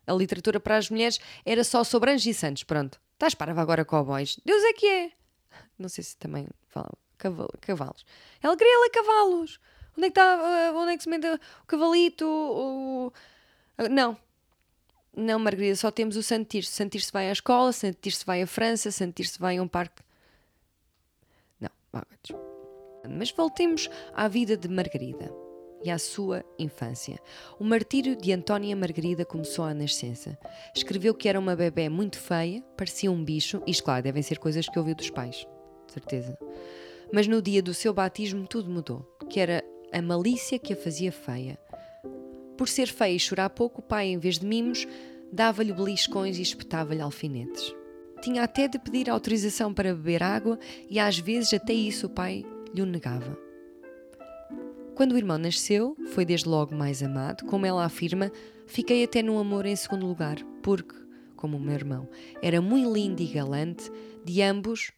A 0.07 0.13
literatura 0.13 0.59
para 0.59 0.77
as 0.77 0.89
mulheres 0.89 1.19
era 1.45 1.63
só 1.63 1.83
sobre 1.83 2.11
anjos 2.11 2.25
e 2.25 2.33
santos, 2.33 2.63
pronto. 2.63 2.99
Estás 3.23 3.35
parva 3.35 3.61
agora 3.61 3.85
cowboys. 3.85 4.37
Deus 4.43 4.61
é 4.65 4.73
que 4.73 4.85
é. 4.85 5.11
Não 5.79 5.87
sei 5.87 6.03
se 6.03 6.17
também 6.17 6.45
falam 6.67 6.91
cavalos. 7.61 8.05
Ela 8.41 8.57
queria 8.57 8.81
ler 8.81 8.89
cavalos. 8.89 9.61
Onde 9.97 10.07
é 10.07 10.11
que 10.11 10.19
está, 10.19 10.35
uh, 10.73 10.75
onde 10.75 10.91
é 10.91 10.97
que 10.97 11.03
se 11.03 11.09
mete 11.09 11.25
o 11.27 11.65
cavalito, 11.65 12.27
o 12.27 13.13
não. 13.89 14.17
Não, 15.15 15.39
Margarida, 15.39 15.77
só 15.77 15.89
temos 15.89 16.17
o 16.17 16.21
Santir. 16.21 16.65
Santir-se 16.65 17.13
vai 17.13 17.29
à 17.29 17.31
escola, 17.31 17.71
Santir-se 17.71 18.25
vai 18.25 18.41
à 18.41 18.47
França, 18.47 18.91
Santir-se 18.91 19.39
vai 19.39 19.57
a 19.57 19.63
um 19.63 19.69
parque. 19.69 20.03
Não, 21.61 21.71
mas 23.09 23.31
voltemos 23.31 23.89
à 24.13 24.27
vida 24.27 24.57
de 24.57 24.67
Margarida 24.67 25.42
e 25.83 25.89
à 25.89 25.97
sua 25.97 26.43
infância. 26.57 27.19
O 27.59 27.63
martírio 27.63 28.15
de 28.15 28.31
Antónia 28.31 28.75
Margarida 28.75 29.25
começou 29.25 29.65
à 29.65 29.73
nascença. 29.73 30.37
Escreveu 30.75 31.13
que 31.13 31.27
era 31.27 31.39
uma 31.39 31.55
bebê 31.55 31.89
muito 31.89 32.17
feia, 32.17 32.63
parecia 32.77 33.11
um 33.11 33.23
bicho, 33.23 33.61
isto, 33.67 33.83
claro, 33.83 34.03
devem 34.03 34.23
ser 34.23 34.39
coisas 34.39 34.67
que 34.67 34.79
ouviu 34.79 34.95
dos 34.95 35.09
pais, 35.09 35.45
certeza. 35.87 36.37
Mas 37.11 37.27
no 37.27 37.41
dia 37.41 37.61
do 37.61 37.73
seu 37.73 37.93
batismo 37.93 38.47
tudo 38.47 38.69
mudou, 38.69 39.01
que 39.29 39.39
era 39.39 39.63
a 39.91 40.01
malícia 40.01 40.57
que 40.57 40.73
a 40.73 40.75
fazia 40.75 41.11
feia. 41.11 41.59
Por 42.57 42.67
ser 42.67 42.87
feia 42.87 43.15
e 43.15 43.19
chorar 43.19 43.49
pouco, 43.49 43.81
o 43.81 43.83
pai, 43.83 44.07
em 44.07 44.17
vez 44.17 44.39
de 44.39 44.45
mimos, 44.45 44.87
dava-lhe 45.31 45.73
beliscões 45.73 46.37
e 46.37 46.41
espetava-lhe 46.41 47.01
alfinetes. 47.01 47.75
Tinha 48.21 48.43
até 48.43 48.67
de 48.67 48.79
pedir 48.79 49.09
autorização 49.09 49.73
para 49.73 49.93
beber 49.93 50.23
água 50.23 50.57
e 50.89 50.97
às 50.97 51.19
vezes 51.19 51.53
até 51.53 51.73
isso 51.73 52.07
o 52.07 52.09
pai 52.09 52.45
lhe 52.73 52.81
o 52.81 52.85
negava. 52.85 53.37
Quando 54.95 55.13
o 55.13 55.17
irmão 55.17 55.39
nasceu, 55.39 55.97
foi 56.11 56.23
desde 56.23 56.47
logo 56.47 56.75
mais 56.75 57.01
amado, 57.01 57.45
como 57.45 57.65
ela 57.65 57.83
afirma, 57.83 58.31
fiquei 58.67 59.03
até 59.03 59.23
no 59.23 59.39
amor 59.39 59.65
em 59.65 59.75
segundo 59.75 60.05
lugar, 60.05 60.37
porque, 60.61 60.95
como 61.35 61.57
o 61.57 61.59
meu 61.59 61.73
irmão 61.73 62.07
era 62.43 62.61
muito 62.61 62.93
lindo 62.93 63.21
e 63.21 63.25
galante, 63.25 63.89
de 64.23 64.41
ambos 64.43 64.91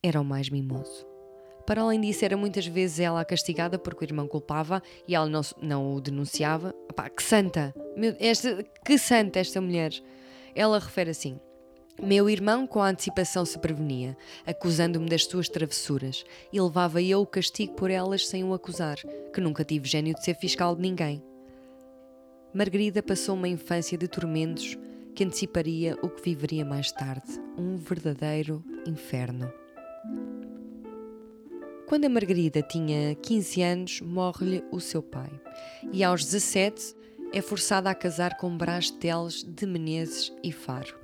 era 0.00 0.20
o 0.20 0.24
mais 0.24 0.48
mimoso. 0.48 1.04
Para 1.66 1.82
além 1.82 2.00
disso, 2.00 2.24
era 2.24 2.36
muitas 2.36 2.66
vezes 2.66 3.00
ela 3.00 3.20
a 3.20 3.24
castigada 3.24 3.76
porque 3.76 4.04
o 4.04 4.06
irmão 4.06 4.28
culpava 4.28 4.80
e 5.08 5.16
ela 5.16 5.26
não, 5.26 5.40
não 5.60 5.94
o 5.94 6.00
denunciava. 6.00 6.72
Que 7.16 7.22
santa! 7.22 7.74
Meu, 7.96 8.14
esta, 8.20 8.62
que 8.84 8.96
santa 8.98 9.40
esta 9.40 9.60
mulher! 9.60 9.92
Ela 10.54 10.78
refere 10.78 11.10
assim: 11.10 11.40
Meu 12.02 12.28
irmão, 12.28 12.66
com 12.66 12.82
a 12.82 12.88
antecipação, 12.88 13.44
se 13.44 13.58
prevenia, 13.58 14.16
acusando-me 14.44 15.08
das 15.08 15.24
suas 15.24 15.48
travessuras, 15.48 16.24
e 16.52 16.60
levava 16.60 17.00
eu 17.00 17.20
o 17.20 17.26
castigo 17.26 17.74
por 17.74 17.90
elas 17.90 18.26
sem 18.26 18.42
o 18.42 18.52
acusar, 18.52 18.96
que 19.32 19.40
nunca 19.40 19.64
tive 19.64 19.88
gênio 19.88 20.14
de 20.14 20.24
ser 20.24 20.34
fiscal 20.34 20.74
de 20.74 20.82
ninguém. 20.82 21.22
Margarida 22.52 23.02
passou 23.02 23.34
uma 23.34 23.48
infância 23.48 23.96
de 23.96 24.08
tormentos 24.08 24.76
que 25.14 25.24
anteciparia 25.24 25.96
o 26.02 26.08
que 26.08 26.22
viveria 26.22 26.64
mais 26.64 26.90
tarde 26.90 27.40
um 27.56 27.76
verdadeiro 27.76 28.64
inferno. 28.86 29.52
Quando 31.86 32.06
a 32.06 32.08
Margarida 32.08 32.62
tinha 32.62 33.14
15 33.14 33.62
anos, 33.62 34.00
morre-lhe 34.00 34.64
o 34.72 34.80
seu 34.80 35.02
pai. 35.02 35.30
E 35.92 36.02
aos 36.02 36.24
17 36.24 36.94
é 37.32 37.40
forçada 37.40 37.90
a 37.90 37.94
casar 37.94 38.36
com 38.36 38.56
Brás 38.56 38.90
Teles 38.90 39.44
de 39.44 39.66
Menezes 39.66 40.32
e 40.42 40.50
Faro. 40.50 41.03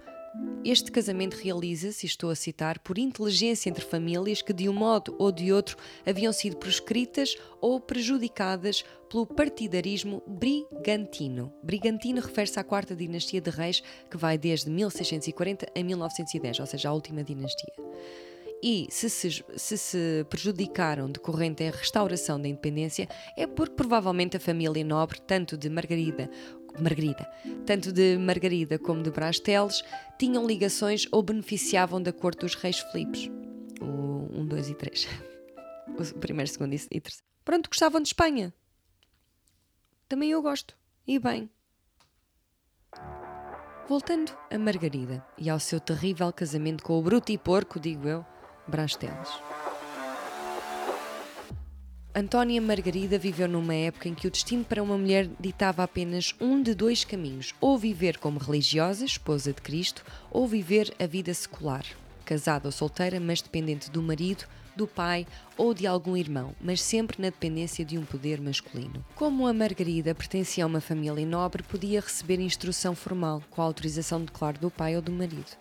Este 0.64 0.92
casamento 0.92 1.34
realiza-se, 1.34 2.06
estou 2.06 2.30
a 2.30 2.36
citar, 2.36 2.78
por 2.78 2.98
inteligência 2.98 3.68
entre 3.68 3.84
famílias 3.84 4.42
que, 4.42 4.52
de 4.52 4.68
um 4.68 4.72
modo 4.72 5.16
ou 5.18 5.32
de 5.32 5.52
outro, 5.52 5.76
haviam 6.06 6.32
sido 6.32 6.56
proscritas 6.56 7.36
ou 7.60 7.80
prejudicadas 7.80 8.84
pelo 9.08 9.26
partidarismo 9.26 10.22
brigantino. 10.26 11.52
Brigantino 11.62 12.20
refere-se 12.20 12.60
à 12.60 12.64
quarta 12.64 12.94
dinastia 12.94 13.40
de 13.40 13.50
reis, 13.50 13.82
que 14.08 14.16
vai 14.16 14.38
desde 14.38 14.70
1640 14.70 15.66
a 15.74 15.82
1910, 15.82 16.60
ou 16.60 16.66
seja, 16.66 16.90
a 16.90 16.92
última 16.92 17.24
dinastia 17.24 17.74
e 18.62 18.86
se 18.90 19.08
se, 19.08 19.44
se 19.56 19.78
se, 19.78 20.26
prejudicaram 20.28 21.10
decorrente 21.10 21.64
à 21.64 21.70
restauração 21.70 22.40
da 22.40 22.48
independência 22.48 23.08
é 23.36 23.46
porque 23.46 23.74
provavelmente 23.74 24.36
a 24.36 24.40
família 24.40 24.84
nobre, 24.84 25.20
tanto 25.20 25.56
de 25.56 25.70
Margarida, 25.70 26.30
Margarida, 26.78 27.30
tanto 27.66 27.92
de 27.92 28.16
Margarida 28.18 28.78
como 28.78 29.02
de 29.02 29.10
Brás 29.10 29.40
Teles, 29.40 29.82
tinham 30.18 30.46
ligações 30.46 31.06
ou 31.10 31.22
beneficiavam 31.22 32.02
da 32.02 32.12
corte 32.12 32.40
dos 32.40 32.54
reis 32.54 32.78
Filipes. 32.78 33.30
O 33.80 34.28
1, 34.40 34.46
2 34.46 34.70
e 34.70 34.74
3. 34.74 35.08
O 35.90 36.18
primeiro, 36.18 36.50
segundo 36.50 36.72
e 36.72 36.78
terceiro. 36.78 37.26
Pronto, 37.44 37.68
gostavam 37.68 38.00
de 38.00 38.08
Espanha. 38.08 38.54
Também 40.08 40.30
eu 40.30 40.40
gosto. 40.40 40.74
E 41.06 41.18
bem. 41.18 41.50
Voltando 43.88 44.32
a 44.50 44.56
Margarida 44.56 45.26
e 45.36 45.50
ao 45.50 45.58
seu 45.58 45.80
terrível 45.80 46.32
casamento 46.32 46.84
com 46.84 46.98
o 46.98 47.02
bruto 47.02 47.32
e 47.32 47.36
porco, 47.36 47.80
digo 47.80 48.06
eu, 48.06 48.24
Brasteles. 48.68 49.28
Antónia 52.12 52.60
Margarida 52.60 53.16
viveu 53.16 53.46
numa 53.46 53.72
época 53.72 54.08
em 54.08 54.14
que 54.14 54.26
o 54.26 54.30
destino 54.32 54.64
para 54.64 54.82
uma 54.82 54.98
mulher 54.98 55.30
ditava 55.38 55.84
apenas 55.84 56.34
um 56.40 56.60
de 56.60 56.74
dois 56.74 57.04
caminhos: 57.04 57.54
ou 57.60 57.78
viver 57.78 58.18
como 58.18 58.40
religiosa, 58.40 59.04
esposa 59.04 59.52
de 59.52 59.62
Cristo, 59.62 60.04
ou 60.28 60.48
viver 60.48 60.92
a 60.98 61.06
vida 61.06 61.32
secular, 61.32 61.84
casada 62.24 62.66
ou 62.66 62.72
solteira, 62.72 63.20
mas 63.20 63.40
dependente 63.40 63.88
do 63.92 64.02
marido, 64.02 64.44
do 64.74 64.88
pai 64.88 65.24
ou 65.56 65.72
de 65.72 65.86
algum 65.86 66.16
irmão, 66.16 66.52
mas 66.60 66.82
sempre 66.82 67.22
na 67.22 67.28
dependência 67.28 67.84
de 67.84 67.96
um 67.96 68.04
poder 68.04 68.40
masculino. 68.40 69.04
Como 69.14 69.46
a 69.46 69.52
Margarida 69.52 70.12
pertencia 70.12 70.64
a 70.64 70.66
uma 70.66 70.80
família 70.80 71.24
nobre, 71.24 71.62
podia 71.62 72.00
receber 72.00 72.40
instrução 72.40 72.92
formal, 72.92 73.40
com 73.50 73.62
a 73.62 73.64
autorização 73.64 74.24
de 74.24 74.32
claro 74.32 74.58
do 74.58 74.70
pai 74.70 74.96
ou 74.96 75.02
do 75.02 75.12
marido. 75.12 75.56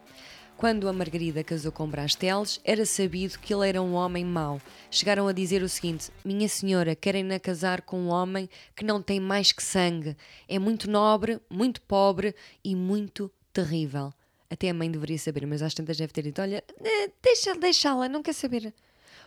Quando 0.60 0.90
a 0.90 0.92
Margarida 0.94 1.42
casou 1.42 1.72
com 1.72 1.88
Brasteles, 1.88 2.60
era 2.66 2.86
sabido 2.86 3.40
que 3.40 3.54
ele 3.54 3.70
era 3.70 3.82
um 3.82 3.94
homem 3.94 4.26
mau. 4.26 4.62
Chegaram 4.92 5.26
a 5.26 5.32
dizer 5.32 5.64
o 5.64 5.70
seguinte: 5.70 6.12
Minha 6.22 6.50
senhora, 6.50 6.98
querem-na 6.98 7.40
casar 7.40 7.82
com 7.82 7.98
um 7.98 8.10
homem 8.10 8.50
que 8.76 8.84
não 8.84 9.02
tem 9.02 9.22
mais 9.22 9.54
que 9.54 9.64
sangue. 9.64 10.18
É 10.50 10.60
muito 10.60 10.92
nobre, 10.92 11.40
muito 11.50 11.82
pobre 11.84 12.36
e 12.62 12.76
muito 12.76 13.32
terrível. 13.54 14.14
Até 14.50 14.70
a 14.70 14.74
mãe 14.74 14.92
deveria 14.92 15.18
saber, 15.18 15.48
mas 15.48 15.62
às 15.62 15.74
tantas 15.74 15.96
deve 15.96 16.12
ter 16.12 16.24
dito: 16.24 16.42
Olha, 16.42 16.62
eh, 16.84 17.10
deixa, 17.24 17.56
deixá-la, 17.56 18.10
não 18.10 18.22
quer 18.22 18.34
saber. 18.34 18.74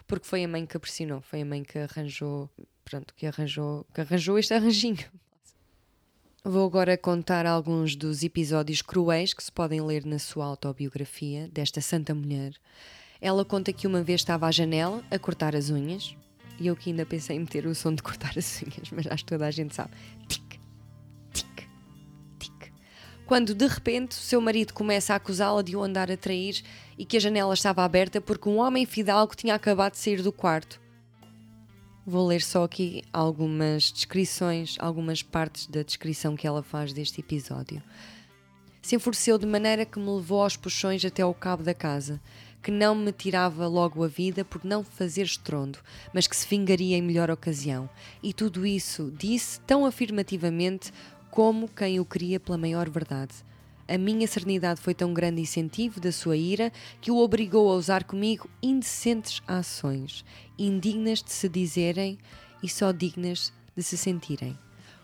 Porque 0.07 0.27
foi 0.27 0.45
a 0.45 0.49
mãe 0.49 0.67
que 0.67 0.79
pressionou, 0.79 1.23
foi 1.23 1.41
a 1.41 1.47
mãe 1.47 1.63
que 1.63 1.79
arranjou, 1.79 2.51
pronto, 2.85 3.15
que 3.15 3.27
arranjou, 3.27 3.87
que 3.95 4.03
arranjou 4.03 4.39
este 4.39 4.53
arranjinho. 4.53 5.11
Vou 6.45 6.67
agora 6.67 6.99
contar 6.99 7.47
alguns 7.47 7.95
dos 7.95 8.25
episódios 8.25 8.83
cruéis 8.83 9.33
que 9.33 9.45
se 9.45 9.53
podem 9.53 9.81
ler 9.81 10.05
na 10.05 10.19
sua 10.19 10.45
autobiografia 10.45 11.47
desta 11.47 11.81
santa 11.81 12.13
mulher. 12.17 12.55
Ela 13.21 13.45
conta 13.45 13.73
que 13.73 13.87
uma 13.87 14.03
vez 14.03 14.23
estava 14.23 14.49
à 14.49 14.51
janela 14.51 15.05
a 15.09 15.21
cortar 15.21 15.55
as 15.55 15.71
unhas, 15.71 16.17
e 16.59 16.67
eu 16.67 16.75
que 16.75 16.91
ainda 16.91 17.07
pensei 17.07 17.37
em 17.37 17.39
meter 17.39 17.65
o 17.65 17.77
som 17.77 17.95
de 17.95 18.03
cortar 18.03 18.37
as 18.37 18.61
unhas, 18.61 18.91
mas 18.91 19.07
acho 19.07 19.25
que 19.25 19.31
toda 19.31 19.47
a 19.47 19.53
gente 19.53 19.73
sabe. 19.73 19.93
Tic, 20.27 20.59
tic, 21.33 21.69
tic. 22.41 22.73
Quando 23.25 23.55
de 23.55 23.69
repente 23.69 24.11
o 24.11 24.21
seu 24.21 24.41
marido 24.41 24.75
começa 24.75 25.13
a 25.13 25.19
acusá-la 25.19 25.63
de 25.63 25.77
o 25.77 25.81
andar 25.81 26.11
a 26.11 26.17
trair 26.17 26.61
e 26.99 27.05
que 27.05 27.19
a 27.19 27.21
janela 27.21 27.55
estava 27.55 27.85
aberta 27.85 28.21
porque 28.21 28.49
um 28.49 28.57
homem 28.57 28.85
fidalgo 28.85 29.37
tinha 29.37 29.55
acabado 29.55 29.93
de 29.93 29.99
sair 29.99 30.21
do 30.21 30.33
quarto. 30.33 30.82
Vou 32.05 32.27
ler 32.27 32.43
só 32.43 32.65
aqui 32.65 33.05
algumas 33.13 33.93
descrições, 33.93 34.77
algumas 34.81 35.23
partes 35.23 35.69
da 35.69 35.85
descrição 35.85 36.35
que 36.35 36.49
ela 36.49 36.61
faz 36.61 36.93
deste 36.93 37.21
episódio. 37.21 37.81
Se 38.83 38.97
enfureceu 38.97 39.39
de 39.39 39.47
maneira 39.47 39.87
que 39.87 40.01
me 40.01 40.11
levou 40.11 40.43
aos 40.43 40.57
puxões 40.57 41.05
até 41.05 41.23
ao 41.23 41.33
cabo 41.33 41.63
da 41.63 41.73
casa, 41.73 42.21
que 42.61 42.73
não 42.73 42.97
me 42.97 43.13
tirava 43.13 43.69
logo 43.69 44.03
a 44.03 44.09
vida 44.09 44.45
por 44.45 44.65
não 44.65 44.83
fazer 44.83 45.23
estrondo, 45.23 45.79
mas 46.13 46.27
que 46.27 46.35
se 46.35 46.49
vingaria 46.49 46.97
em 46.97 47.03
melhor 47.03 47.31
ocasião. 47.31 47.89
E 48.21 48.33
tudo 48.33 48.67
isso 48.67 49.13
disse 49.17 49.61
tão 49.61 49.87
afirmativamente 49.87 50.93
como 51.31 51.69
quem 51.69 52.01
o 52.01 52.05
queria 52.05 52.41
pela 52.41 52.59
maior 52.59 52.91
verdade. 52.91 53.33
A 53.89 53.99
minha 53.99 54.27
serenidade 54.27 54.81
foi 54.81 54.95
tão 54.95 55.13
grande 55.13 55.41
incentivo 55.41 56.01
da 56.01 56.13
sua 56.13 56.37
ira 56.37 56.73
que 57.01 57.11
o 57.11 57.19
obrigou 57.19 57.71
a 57.71 57.75
usar 57.75 58.05
comigo 58.05 58.49
indecentes 58.63 59.43
ações, 59.47 60.25
indignas 60.59 61.23
de 61.23 61.33
se 61.33 61.49
dizerem 61.49 62.19
e 62.63 62.69
só 62.69 62.93
dignas 62.93 63.53
de 63.77 63.83
se 63.83 63.97
sentirem. 63.97 64.57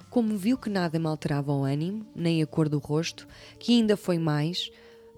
Como 0.09 0.37
viu 0.37 0.57
que 0.57 0.71
nada 0.71 0.99
me 0.99 1.07
alterava 1.07 1.53
o 1.53 1.65
ânimo, 1.65 2.07
nem 2.15 2.43
a 2.43 2.47
cor 2.47 2.69
do 2.69 2.79
rosto, 2.79 3.27
que 3.59 3.73
ainda 3.73 3.97
foi 3.97 4.19
mais, 4.19 4.71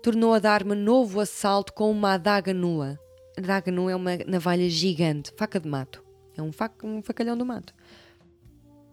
tornou 0.02 0.32
a 0.32 0.38
dar-me 0.38 0.74
novo 0.74 1.20
assalto 1.20 1.72
com 1.72 1.90
uma 1.90 2.14
adaga 2.14 2.52
nua. 2.52 2.98
Adaga 3.36 3.70
nua 3.70 3.92
é 3.92 3.96
uma 3.96 4.16
navalha 4.26 4.68
gigante, 4.68 5.32
faca 5.36 5.60
de 5.60 5.68
mato. 5.68 6.02
É 6.36 6.42
um, 6.42 6.50
fac, 6.50 6.84
um 6.84 7.02
facalhão 7.02 7.36
do 7.36 7.44
mato 7.44 7.74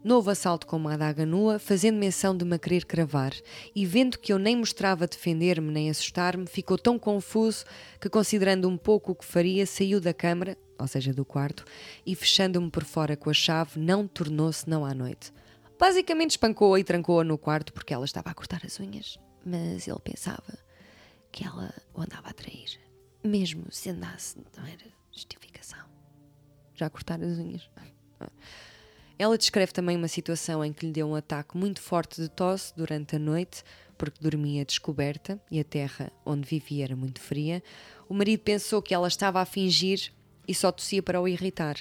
Novo 0.08 0.30
assalto 0.30 0.66
com 0.66 0.78
uma 0.78 0.94
adaga 0.94 1.26
nua, 1.26 1.60
fazendo 1.60 1.98
menção 1.98 2.34
de 2.34 2.46
me 2.46 2.58
querer 2.58 2.86
cravar, 2.86 3.34
e 3.76 3.86
vendo 3.86 4.18
que 4.18 4.32
eu 4.32 4.40
nem 4.40 4.56
mostrava 4.56 5.06
defender-me 5.06 5.70
nem 5.70 5.90
assustar-me, 5.90 6.48
ficou 6.48 6.78
tão 6.78 6.98
confuso 6.98 7.66
que, 8.00 8.10
considerando 8.10 8.70
um 8.70 8.78
pouco 8.78 9.12
o 9.12 9.16
que 9.16 9.26
faria, 9.26 9.66
saiu 9.66 10.00
da 10.00 10.14
câmara, 10.14 10.58
ou 10.80 10.88
seja, 10.88 11.14
do 11.14 11.26
quarto, 11.26 11.66
e 12.06 12.16
fechando-me 12.16 12.72
por 12.72 12.86
fora 12.86 13.18
com 13.18 13.30
a 13.30 13.34
chave, 13.34 13.82
não 13.82 14.08
tornou-se 14.08 14.70
não 14.70 14.86
à 14.86 14.94
noite. 14.94 15.34
Basicamente 15.78 16.32
espancou-a 16.32 16.80
e 16.80 16.86
trancou-a 16.86 17.26
no 17.26 17.38
quarto 17.38 17.74
porque 17.74 17.94
ela 17.94 18.06
estava 18.06 18.30
a 18.30 18.34
cortar 18.34 18.62
as 18.66 18.80
unhas, 18.80 19.20
mas 19.46 19.90
ele 19.90 20.00
pensava 20.00 20.58
que 21.34 21.44
ela 21.44 21.74
o 21.94 22.00
andava 22.00 22.30
a 22.30 22.34
trair, 22.34 22.80
mesmo 23.22 23.66
se 23.72 23.90
andasse, 23.90 24.38
não 24.58 24.66
era 24.66 24.86
justificação. 25.12 25.86
Já 26.76 26.90
cortar 26.90 27.22
as 27.22 27.38
unhas. 27.38 27.70
Ela 29.20 29.38
descreve 29.38 29.72
também 29.72 29.98
uma 29.98 30.08
situação 30.08 30.64
em 30.64 30.72
que 30.72 30.86
lhe 30.86 30.92
deu 30.92 31.08
um 31.08 31.16
ataque 31.16 31.58
muito 31.58 31.82
forte 31.82 32.22
de 32.22 32.30
tosse 32.30 32.74
durante 32.76 33.16
a 33.16 33.20
noite, 33.20 33.64
porque 33.98 34.22
dormia 34.22 34.64
descoberta 34.64 35.42
e 35.50 35.60
a 35.60 35.64
terra 35.64 36.12
onde 36.24 36.48
vivia 36.48 36.84
era 36.84 36.96
muito 36.96 37.20
fria. 37.20 37.64
O 38.08 38.14
marido 38.14 38.42
pensou 38.42 38.82
que 38.82 38.94
ela 38.94 39.08
estava 39.08 39.42
a 39.42 39.46
fingir 39.46 40.12
e 40.48 40.54
só 40.54 40.72
tossia 40.72 41.02
para 41.02 41.20
o 41.20 41.28
irritar. 41.28 41.78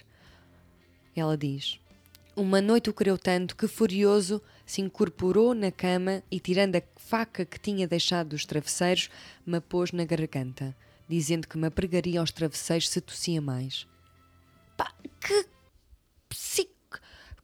Ela 1.15 1.37
diz: 1.37 1.79
Uma 2.35 2.63
noite 2.63 2.89
o 2.89 2.95
quereu 2.95 3.19
tanto 3.19 3.55
que, 3.55 3.69
furioso, 3.69 4.41
se 4.65 4.81
incorporou 4.81 5.55
na 5.55 5.71
cama 5.71 6.23
e, 6.31 6.41
tirando 6.41 6.77
a 6.77 6.83
faca 6.97 7.45
que 7.45 7.61
tinha 7.61 7.87
deixado 7.87 8.31
dos 8.31 8.47
travesseiros, 8.47 9.11
me 9.45 9.61
pôs 9.61 9.93
na 9.93 10.07
garganta, 10.07 10.75
dizendo 11.07 11.47
que 11.47 11.59
me 11.59 11.67
apregaria 11.67 12.19
aos 12.19 12.33
travesseiros 12.33 12.89
se 12.89 13.01
tossia 13.01 13.43
mais. 13.43 13.87
Pá, 14.77 14.93
que 15.21 15.47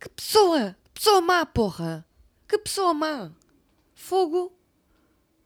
que 0.03 0.09
pessoa! 0.09 0.77
Pessoa 0.93 1.21
má, 1.21 1.47
porra! 1.47 2.05
Que 2.49 2.59
pessoa 2.59 2.93
má! 2.93 3.31
Fogo! 3.95 4.53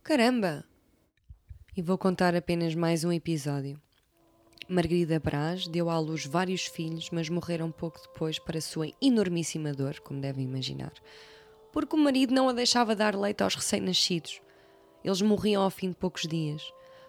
Caramba! 0.03 0.65
E 1.77 1.83
vou 1.83 1.99
contar 1.99 2.35
apenas 2.35 2.75
mais 2.75 3.05
um 3.05 3.13
episódio. 3.13 3.79
Margarida 4.67 5.21
Braz 5.21 5.69
deu 5.69 5.91
à 5.91 5.99
luz 5.99 6.25
vários 6.25 6.65
filhos, 6.65 7.11
mas 7.11 7.29
morreram 7.29 7.71
pouco 7.71 8.01
depois 8.01 8.39
para 8.39 8.59
sua 8.63 8.91
enormíssima 9.01 9.75
dor, 9.75 10.01
como 10.01 10.23
devem 10.23 10.47
imaginar. 10.47 10.95
Porque 11.71 11.95
o 11.95 11.99
marido 11.99 12.33
não 12.33 12.49
a 12.49 12.55
deixava 12.55 12.97
dar 12.97 13.15
leite 13.15 13.43
aos 13.43 13.55
recém-nascidos. 13.55 14.41
Eles 15.05 15.21
morriam 15.21 15.63
ao 15.63 15.71
fim 15.71 15.91
de 15.91 15.97
poucos 15.97 16.23
dias. 16.23 16.63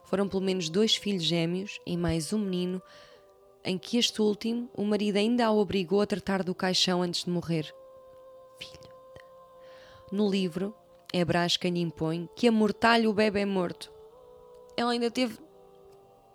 Foram 0.04 0.28
pelo 0.28 0.44
menos 0.44 0.68
dois 0.68 0.98
filhos 0.98 1.24
gêmeos 1.24 1.80
e 1.86 1.96
mais 1.96 2.34
um 2.34 2.40
menino 2.40 2.82
em 3.68 3.78
que 3.78 3.98
este 3.98 4.22
último, 4.22 4.70
o 4.74 4.86
marido 4.86 5.18
ainda 5.18 5.46
a 5.46 5.52
obrigou 5.52 6.00
a 6.00 6.08
tratar 6.08 6.42
do 6.42 6.56
caixão 6.56 7.02
antes 7.02 7.26
de 7.26 7.30
morrer. 7.30 7.74
Filho. 8.58 8.90
No 10.10 10.30
livro, 10.30 10.74
é 11.14 11.26
Brás 11.26 11.58
quem 11.58 11.74
lhe 11.74 11.82
impõe 11.82 12.30
que 12.34 12.48
amortalhe 12.48 13.08
o 13.08 13.14
bebê 13.14 13.46
morto. 13.46 13.92
Ela 14.78 14.92
ainda 14.92 15.12
teve. 15.12 15.38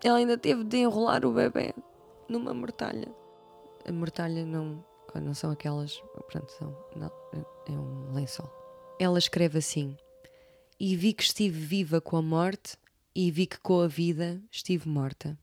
Ela 0.04 0.18
ainda 0.18 0.36
teve 0.36 0.62
de 0.62 0.76
enrolar 0.76 1.24
o 1.24 1.32
bebê 1.32 1.74
numa 2.28 2.52
mortalha. 2.52 3.08
A 3.86 3.92
mortalha 3.92 4.44
não, 4.44 4.84
não 5.14 5.32
são 5.32 5.50
aquelas. 5.50 6.02
Pronto, 6.30 6.52
são. 6.52 6.76
Não, 6.94 7.10
é 7.66 7.72
um 7.72 8.12
lençol. 8.12 8.50
Ela 9.00 9.18
escreve 9.18 9.58
assim: 9.58 9.96
E 10.78 10.94
vi 10.96 11.14
que 11.14 11.22
estive 11.22 11.58
viva 11.58 11.98
com 11.98 12.18
a 12.18 12.22
morte, 12.22 12.76
e 13.14 13.30
vi 13.30 13.46
que 13.46 13.58
com 13.58 13.80
a 13.80 13.88
vida 13.88 14.38
estive 14.50 14.86
morta. 14.86 15.38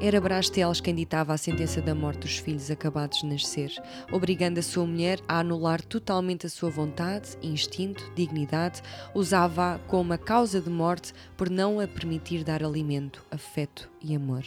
Era 0.00 0.20
Brás 0.20 0.48
Teles 0.48 0.80
quem 0.80 0.94
ditava 0.94 1.34
a 1.34 1.36
sentença 1.36 1.82
da 1.82 1.92
morte 1.92 2.20
dos 2.20 2.38
filhos 2.38 2.70
acabados 2.70 3.18
de 3.18 3.26
nascer, 3.26 3.72
obrigando 4.12 4.60
a 4.60 4.62
sua 4.62 4.86
mulher 4.86 5.20
a 5.26 5.40
anular 5.40 5.82
totalmente 5.82 6.46
a 6.46 6.48
sua 6.48 6.70
vontade, 6.70 7.36
instinto, 7.42 8.08
dignidade, 8.14 8.80
usava-a 9.12 9.80
como 9.88 10.12
a 10.12 10.18
causa 10.18 10.60
de 10.60 10.70
morte 10.70 11.12
por 11.36 11.50
não 11.50 11.80
a 11.80 11.88
permitir 11.88 12.44
dar 12.44 12.62
alimento, 12.62 13.26
afeto 13.28 13.90
e 14.00 14.14
amor. 14.14 14.44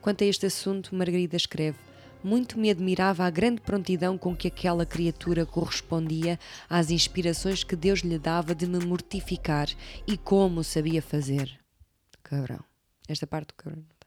Quanto 0.00 0.22
a 0.22 0.26
este 0.28 0.46
assunto, 0.46 0.94
Margarida 0.94 1.36
escreve: 1.36 1.78
muito 2.22 2.56
me 2.56 2.70
admirava 2.70 3.24
a 3.24 3.30
grande 3.30 3.60
prontidão 3.60 4.16
com 4.16 4.36
que 4.36 4.46
aquela 4.46 4.86
criatura 4.86 5.44
correspondia 5.44 6.38
às 6.68 6.92
inspirações 6.92 7.64
que 7.64 7.74
Deus 7.74 8.00
lhe 8.00 8.20
dava 8.20 8.54
de 8.54 8.68
me 8.68 8.78
mortificar 8.78 9.66
e 10.06 10.16
como 10.16 10.62
sabia 10.62 11.02
fazer. 11.02 11.58
Cabrão. 12.22 12.62
Esta 13.08 13.26
parte 13.26 13.48
do 13.48 13.54
cabrão. 13.54 13.99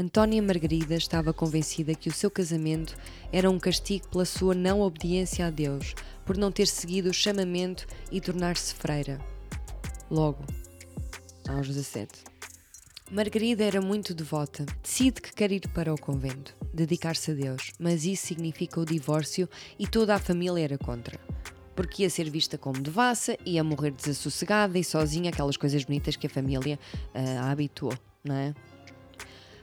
Antónia 0.00 0.40
Margarida 0.40 0.94
estava 0.94 1.30
convencida 1.30 1.94
que 1.94 2.08
o 2.08 2.12
seu 2.12 2.30
casamento 2.30 2.96
era 3.30 3.50
um 3.50 3.58
castigo 3.58 4.08
pela 4.08 4.24
sua 4.24 4.54
não 4.54 4.80
obediência 4.80 5.46
a 5.46 5.50
Deus, 5.50 5.94
por 6.24 6.38
não 6.38 6.50
ter 6.50 6.68
seguido 6.68 7.10
o 7.10 7.14
chamamento 7.14 7.86
e 8.10 8.18
tornar-se 8.18 8.74
freira. 8.74 9.20
Logo, 10.10 10.42
aos 11.46 11.68
17. 11.68 12.24
Margarida 13.10 13.62
era 13.62 13.82
muito 13.82 14.14
devota. 14.14 14.64
Decide 14.82 15.20
que 15.20 15.34
quer 15.34 15.52
ir 15.52 15.68
para 15.68 15.92
o 15.92 16.00
convento, 16.00 16.56
dedicar-se 16.72 17.32
a 17.32 17.34
Deus, 17.34 17.72
mas 17.78 18.06
isso 18.06 18.26
significa 18.26 18.80
o 18.80 18.86
divórcio 18.86 19.46
e 19.78 19.86
toda 19.86 20.14
a 20.14 20.18
família 20.18 20.64
era 20.64 20.78
contra. 20.78 21.20
Porque 21.76 22.04
ia 22.04 22.10
ser 22.10 22.30
vista 22.30 22.56
como 22.56 22.80
devassa, 22.80 23.36
ia 23.44 23.62
morrer 23.62 23.90
desassossegada 23.90 24.78
e 24.78 24.84
sozinha, 24.84 25.28
aquelas 25.28 25.58
coisas 25.58 25.84
bonitas 25.84 26.16
que 26.16 26.26
a 26.26 26.30
família 26.30 26.78
uh, 27.14 27.40
a 27.40 27.50
habituou, 27.50 27.92
não 28.24 28.34
é? 28.34 28.54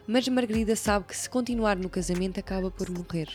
Mas 0.08 0.26
Margarida 0.30 0.74
sabe 0.74 1.08
que 1.08 1.18
se 1.18 1.30
continuar 1.30 1.76
no 1.76 1.90
casamento 1.90 2.40
acaba 2.40 2.72
por 2.72 2.90
morrer. 2.90 3.28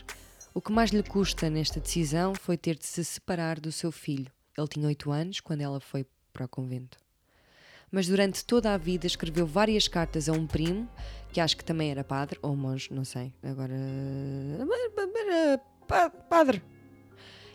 O 0.54 0.60
que 0.60 0.72
mais 0.72 0.90
lhe 0.90 1.02
custa 1.02 1.50
nesta 1.50 1.78
decisão 1.78 2.34
foi 2.34 2.56
ter 2.56 2.78
de 2.78 2.86
se 2.86 3.04
separar 3.04 3.60
do 3.60 3.70
seu 3.70 3.92
filho. 3.92 4.32
Ele 4.56 4.68
tinha 4.68 4.86
oito 4.86 5.10
anos 5.10 5.38
quando 5.38 5.60
ela 5.60 5.80
foi 5.80 6.06
para 6.32 6.46
o 6.46 6.48
convento. 6.48 6.96
Mas 7.90 8.06
durante 8.06 8.42
toda 8.42 8.72
a 8.72 8.78
vida 8.78 9.06
escreveu 9.06 9.46
várias 9.46 9.86
cartas 9.86 10.30
a 10.30 10.32
um 10.32 10.46
primo, 10.46 10.88
que 11.30 11.42
acho 11.42 11.58
que 11.58 11.64
também 11.64 11.90
era 11.90 12.02
padre, 12.02 12.38
ou 12.40 12.56
monge, 12.56 12.88
não 12.90 13.04
sei. 13.04 13.34
Agora. 13.42 13.74
Padre! 16.30 16.62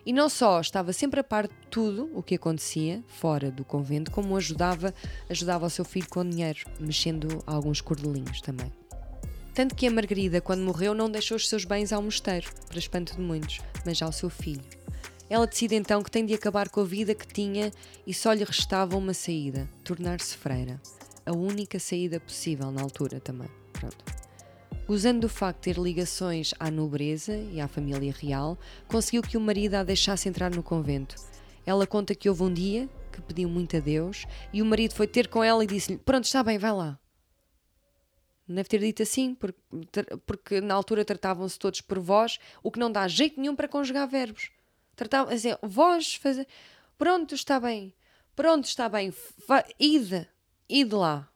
E 0.06 0.14
não 0.14 0.30
só 0.30 0.62
estava 0.62 0.94
sempre 0.94 1.20
a 1.20 1.24
par 1.24 1.48
de 1.48 1.56
tudo 1.72 2.12
o 2.14 2.22
que 2.22 2.36
acontecia 2.36 3.04
fora 3.08 3.50
do 3.50 3.66
convento, 3.66 4.12
como 4.12 4.38
ajudava, 4.38 4.94
ajudava 5.28 5.66
o 5.66 5.70
seu 5.72 5.84
filho 5.84 6.08
com 6.08 6.24
dinheiro, 6.24 6.60
mexendo 6.80 7.44
alguns 7.48 7.82
cordelinhos 7.82 8.42
também. 8.42 8.72
Tanto 9.58 9.74
que 9.74 9.88
a 9.88 9.92
Margarida, 9.92 10.40
quando 10.40 10.62
morreu, 10.62 10.94
não 10.94 11.10
deixou 11.10 11.36
os 11.36 11.50
seus 11.50 11.66
bens 11.66 11.92
ao 11.92 12.00
mosteiro, 12.00 12.48
para 12.68 12.78
espanto 12.78 13.16
de 13.16 13.22
muitos, 13.22 13.60
mas 13.84 14.00
ao 14.04 14.12
seu 14.12 14.30
filho. 14.30 14.62
Ela 15.28 15.48
decide 15.48 15.74
então 15.74 16.04
que 16.04 16.12
tem 16.12 16.24
de 16.24 16.36
acabar 16.36 16.70
com 16.70 16.82
a 16.82 16.84
vida 16.84 17.16
que 17.16 17.26
tinha 17.26 17.72
e 18.06 18.14
só 18.14 18.34
lhe 18.34 18.44
restava 18.44 18.96
uma 18.96 19.16
saída: 19.16 19.68
tornar-se 19.84 20.38
freira. 20.38 20.80
A 21.26 21.32
única 21.32 21.80
saída 21.80 22.20
possível 22.20 22.70
na 22.70 22.84
altura 22.84 23.20
também. 23.20 23.50
Pronto. 23.74 23.98
Usando 24.88 25.24
o 25.24 25.30
facto 25.30 25.58
de 25.58 25.74
ter 25.74 25.82
ligações 25.82 26.54
à 26.60 26.70
nobreza 26.70 27.36
e 27.36 27.60
à 27.60 27.68
família 27.68 28.14
real, 28.16 28.60
conseguiu 28.88 29.24
que 29.24 29.38
o 29.38 29.42
marido 29.42 29.74
a 29.74 29.84
deixasse 29.84 30.30
entrar 30.30 30.52
no 30.52 30.62
convento. 30.62 31.16
Ela 31.66 31.88
conta 31.88 32.14
que 32.14 32.30
houve 32.30 32.44
um 32.44 32.54
dia 32.54 32.88
que 33.12 33.20
pediu 33.24 33.50
muito 33.50 33.76
a 33.76 33.80
Deus 33.80 34.28
e 34.54 34.62
o 34.62 34.66
marido 34.66 34.94
foi 34.94 35.08
ter 35.08 35.28
com 35.28 35.44
ela 35.44 35.64
e 35.64 35.68
disse-lhe: 35.68 35.98
Pronto, 35.98 36.26
está 36.26 36.44
bem, 36.44 36.60
vai 36.60 36.74
lá. 36.74 37.00
Deve 38.48 38.70
ter 38.70 38.80
dito 38.80 39.04
assim, 39.04 39.36
porque, 39.36 39.60
porque 40.26 40.62
na 40.62 40.74
altura 40.74 41.04
tratavam-se 41.04 41.60
todos 41.60 41.82
por 41.82 42.00
vós, 42.00 42.40
o 42.64 42.72
que 42.72 42.80
não 42.80 42.92
dá 42.92 43.08
jeito 43.08 43.40
nenhum 43.40 43.56
para 43.56 43.68
conjugar 43.68 44.08
verbos. 44.08 44.50
Tratavam 44.96 45.34
assim, 45.34 45.50
vós 45.62 46.16
fazer. 46.16 46.48
Pronto, 46.98 47.36
está 47.36 47.60
bem. 47.60 47.94
Pronto, 48.36 48.66
está 48.66 48.88
bem. 48.88 49.14
Ide. 49.80 50.28
Ide 50.70 50.96
lá. 50.96 51.30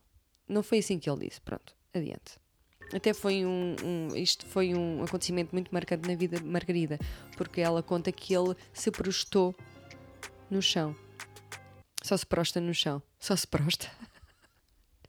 Não 0.48 0.64
foi 0.64 0.80
assim 0.80 0.98
que 0.98 1.10
ele 1.10 1.28
disse. 1.28 1.42
Pronto, 1.42 1.76
adiante. 1.94 2.40
Até 2.94 3.14
foi 3.14 3.46
um, 3.46 3.76
um, 3.84 4.16
Isto 4.16 4.46
foi 4.46 4.74
um 4.74 5.04
acontecimento 5.04 5.52
muito 5.54 5.74
marcante 5.74 6.08
na 6.08 6.16
vida 6.16 6.38
de 6.38 6.46
Margarida, 6.46 7.00
porque 7.38 7.62
ela 7.62 7.82
conta 7.84 8.12
que 8.12 8.34
ele 8.34 8.56
se 8.74 8.92
prostou 8.92 9.56
no 10.50 10.62
chão. 10.62 10.96
Só 12.04 12.18
se 12.18 12.26
prosta 12.26 12.60
no 12.60 12.74
chão. 12.74 13.02
Só 13.20 13.36
se 13.36 13.48
prosta. 13.48 13.90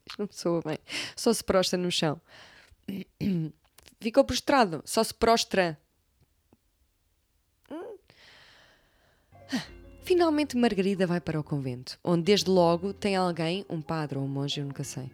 não 0.18 0.28
soa 0.30 0.60
bem. 0.64 0.78
Só 1.16 1.32
se 1.32 1.42
prostra 1.42 1.78
no 1.78 1.90
chão. 1.90 2.20
Ficou 4.00 4.24
prostrado. 4.24 4.82
Só 4.84 5.02
se 5.02 5.14
prostra. 5.14 5.78
Hum. 7.70 7.96
Finalmente 10.02 10.56
Margarida 10.56 11.06
vai 11.06 11.20
para 11.20 11.38
o 11.38 11.44
convento, 11.44 11.98
onde 12.02 12.24
desde 12.24 12.50
logo 12.50 12.92
tem 12.92 13.14
alguém, 13.14 13.64
um 13.70 13.80
padre 13.80 14.18
ou 14.18 14.24
um 14.24 14.28
monge, 14.28 14.60
eu 14.60 14.66
nunca 14.66 14.82
sei, 14.82 15.08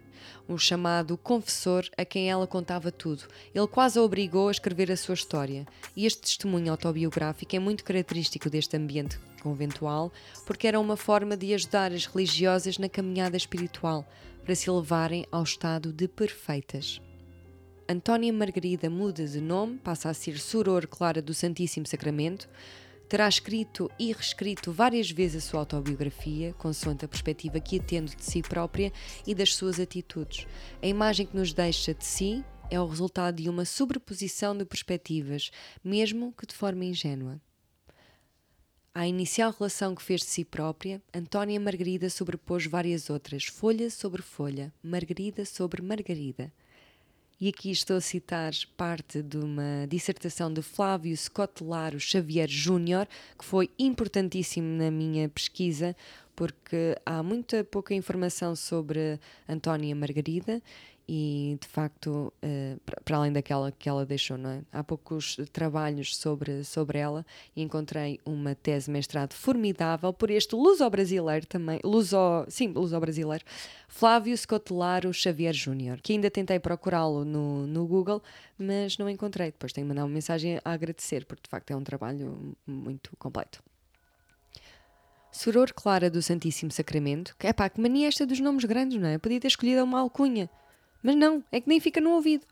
um 0.48 0.56
chamado 0.56 1.16
confessor 1.18 1.86
a 1.96 2.04
quem 2.06 2.30
ela 2.30 2.46
contava 2.46 2.90
tudo. 2.90 3.24
Ele 3.54 3.66
quase 3.66 3.98
a 3.98 4.02
obrigou 4.02 4.48
a 4.48 4.50
escrever 4.50 4.90
a 4.90 4.96
sua 4.96 5.14
história. 5.14 5.66
E 5.94 6.06
este 6.06 6.22
testemunho 6.22 6.72
autobiográfico 6.72 7.54
é 7.54 7.58
muito 7.58 7.84
característico 7.84 8.48
deste 8.48 8.76
ambiente 8.76 9.20
conventual, 9.42 10.10
porque 10.46 10.66
era 10.66 10.80
uma 10.80 10.96
forma 10.96 11.36
de 11.36 11.52
ajudar 11.54 11.92
as 11.92 12.06
religiosas 12.06 12.78
na 12.78 12.88
caminhada 12.88 13.36
espiritual, 13.36 14.08
para 14.48 14.54
se 14.54 14.70
levarem 14.70 15.26
ao 15.30 15.42
estado 15.42 15.92
de 15.92 16.08
perfeitas. 16.08 17.02
Antónia 17.86 18.32
Margarida 18.32 18.88
muda 18.88 19.26
de 19.26 19.42
nome, 19.42 19.76
passa 19.76 20.08
a 20.08 20.14
ser 20.14 20.38
Soror 20.38 20.88
Clara 20.88 21.20
do 21.20 21.34
Santíssimo 21.34 21.86
Sacramento. 21.86 22.48
Terá 23.10 23.28
escrito 23.28 23.90
e 23.98 24.10
reescrito 24.10 24.72
várias 24.72 25.10
vezes 25.10 25.44
a 25.44 25.50
sua 25.50 25.60
autobiografia, 25.60 26.54
consoante 26.54 27.04
a 27.04 27.08
perspectiva 27.08 27.60
que 27.60 27.78
atende 27.78 28.16
de 28.16 28.24
si 28.24 28.40
própria 28.40 28.90
e 29.26 29.34
das 29.34 29.54
suas 29.54 29.78
atitudes. 29.78 30.46
A 30.82 30.86
imagem 30.86 31.26
que 31.26 31.36
nos 31.36 31.52
deixa 31.52 31.92
de 31.92 32.06
si 32.06 32.42
é 32.70 32.80
o 32.80 32.86
resultado 32.86 33.42
de 33.42 33.50
uma 33.50 33.66
sobreposição 33.66 34.56
de 34.56 34.64
perspectivas, 34.64 35.50
mesmo 35.84 36.32
que 36.32 36.46
de 36.46 36.54
forma 36.54 36.86
ingênua. 36.86 37.38
À 38.98 39.06
inicial 39.06 39.54
relação 39.56 39.94
que 39.94 40.02
fez 40.02 40.22
de 40.22 40.26
si 40.26 40.44
própria, 40.44 41.00
Antónia 41.14 41.60
Margarida 41.60 42.10
sobrepôs 42.10 42.66
várias 42.66 43.08
outras, 43.08 43.44
folha 43.44 43.88
sobre 43.90 44.22
folha, 44.22 44.74
Margarida 44.82 45.44
sobre 45.44 45.80
Margarida. 45.80 46.52
E 47.40 47.48
aqui 47.48 47.70
estou 47.70 47.98
a 47.98 48.00
citar 48.00 48.50
parte 48.76 49.22
de 49.22 49.36
uma 49.36 49.86
dissertação 49.88 50.52
de 50.52 50.62
Flávio 50.62 51.16
Scotelaro 51.16 52.00
Xavier 52.00 52.48
Júnior, 52.48 53.06
que 53.38 53.44
foi 53.44 53.70
importantíssimo 53.78 54.66
na 54.66 54.90
minha 54.90 55.28
pesquisa, 55.28 55.94
porque 56.34 56.96
há 57.06 57.22
muita 57.22 57.62
pouca 57.62 57.94
informação 57.94 58.56
sobre 58.56 59.20
Antónia 59.48 59.94
Margarida 59.94 60.60
e 61.08 61.56
de 61.58 61.66
facto, 61.66 62.32
uh, 62.44 62.80
para 63.02 63.16
além 63.16 63.32
daquela 63.32 63.72
que 63.72 63.88
ela 63.88 64.04
deixou, 64.04 64.36
não 64.36 64.50
é? 64.50 64.62
Há 64.70 64.84
poucos 64.84 65.36
trabalhos 65.52 66.14
sobre, 66.14 66.62
sobre 66.64 66.98
ela 66.98 67.24
e 67.56 67.62
encontrei 67.62 68.20
uma 68.26 68.54
tese 68.54 68.90
mestrado 68.90 69.32
formidável 69.32 70.12
por 70.12 70.30
este 70.30 70.54
luso-brasileiro 70.54 71.46
também, 71.46 71.80
luso, 71.82 72.44
sim, 72.48 72.68
luso-brasileiro, 72.68 73.42
Flávio 73.88 74.36
Scotelaro 74.36 75.14
Xavier 75.14 75.54
Júnior, 75.54 75.98
que 76.02 76.12
ainda 76.12 76.30
tentei 76.30 76.58
procurá-lo 76.58 77.24
no, 77.24 77.66
no 77.66 77.86
Google, 77.86 78.22
mas 78.58 78.98
não 78.98 79.08
encontrei. 79.08 79.50
Depois 79.50 79.72
tenho 79.72 79.86
que 79.86 79.88
mandar 79.88 80.04
uma 80.04 80.12
mensagem 80.12 80.60
a 80.62 80.72
agradecer, 80.72 81.24
porque 81.24 81.44
de 81.44 81.48
facto 81.48 81.70
é 81.70 81.76
um 81.76 81.82
trabalho 81.82 82.54
muito 82.66 83.16
completo. 83.16 83.62
Soror 85.32 85.72
Clara 85.72 86.10
do 86.10 86.20
Santíssimo 86.20 86.70
Sacramento, 86.70 87.34
que 87.38 87.46
é 87.46 87.52
pá, 87.52 87.70
que 87.70 87.80
mania 87.80 88.08
esta 88.08 88.26
dos 88.26 88.40
nomes 88.40 88.64
grandes, 88.64 89.00
não 89.00 89.08
é? 89.08 89.16
Podia 89.16 89.40
ter 89.40 89.48
escolhido 89.48 89.82
uma 89.84 90.00
alcunha. 90.00 90.50
Mas 91.02 91.16
não, 91.16 91.42
é 91.50 91.60
que 91.60 91.68
nem 91.68 91.80
fica 91.80 92.00
no 92.00 92.10
ouvido. 92.10 92.44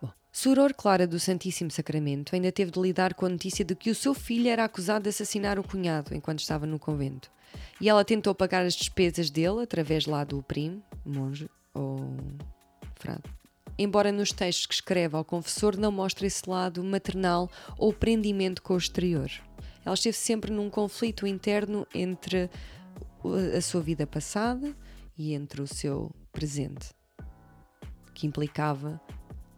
Bom, 0.00 0.10
Soror 0.32 0.74
Clara 0.74 1.06
do 1.06 1.18
Santíssimo 1.18 1.70
Sacramento 1.70 2.34
ainda 2.34 2.52
teve 2.52 2.70
de 2.70 2.80
lidar 2.80 3.14
com 3.14 3.26
a 3.26 3.28
notícia 3.28 3.64
de 3.64 3.74
que 3.74 3.90
o 3.90 3.94
seu 3.94 4.14
filho 4.14 4.48
era 4.48 4.64
acusado 4.64 5.04
de 5.04 5.08
assassinar 5.10 5.58
o 5.58 5.64
cunhado 5.64 6.14
enquanto 6.14 6.40
estava 6.40 6.66
no 6.66 6.78
convento. 6.78 7.30
E 7.80 7.88
ela 7.88 8.04
tentou 8.04 8.34
pagar 8.34 8.64
as 8.64 8.74
despesas 8.74 9.30
dele 9.30 9.62
através 9.62 10.06
lá 10.06 10.24
do 10.24 10.42
primo, 10.42 10.82
monge 11.04 11.48
ou 11.74 12.16
frade. 12.94 13.22
Embora 13.78 14.12
nos 14.12 14.32
textos 14.32 14.66
que 14.66 14.74
escreve 14.74 15.16
ao 15.16 15.24
confessor 15.24 15.76
não 15.76 15.90
mostre 15.90 16.26
esse 16.26 16.48
lado 16.48 16.84
maternal 16.84 17.50
ou 17.76 17.92
prendimento 17.92 18.62
com 18.62 18.74
o 18.74 18.78
exterior. 18.78 19.30
Ela 19.84 19.94
esteve 19.94 20.16
sempre 20.16 20.52
num 20.52 20.70
conflito 20.70 21.26
interno 21.26 21.86
entre 21.94 22.48
a 23.56 23.60
sua 23.60 23.80
vida 23.80 24.06
passada 24.06 24.74
e 25.16 25.34
entre 25.34 25.62
o 25.62 25.66
seu 25.66 26.10
presente, 26.32 26.90
que 28.14 28.26
implicava 28.26 29.00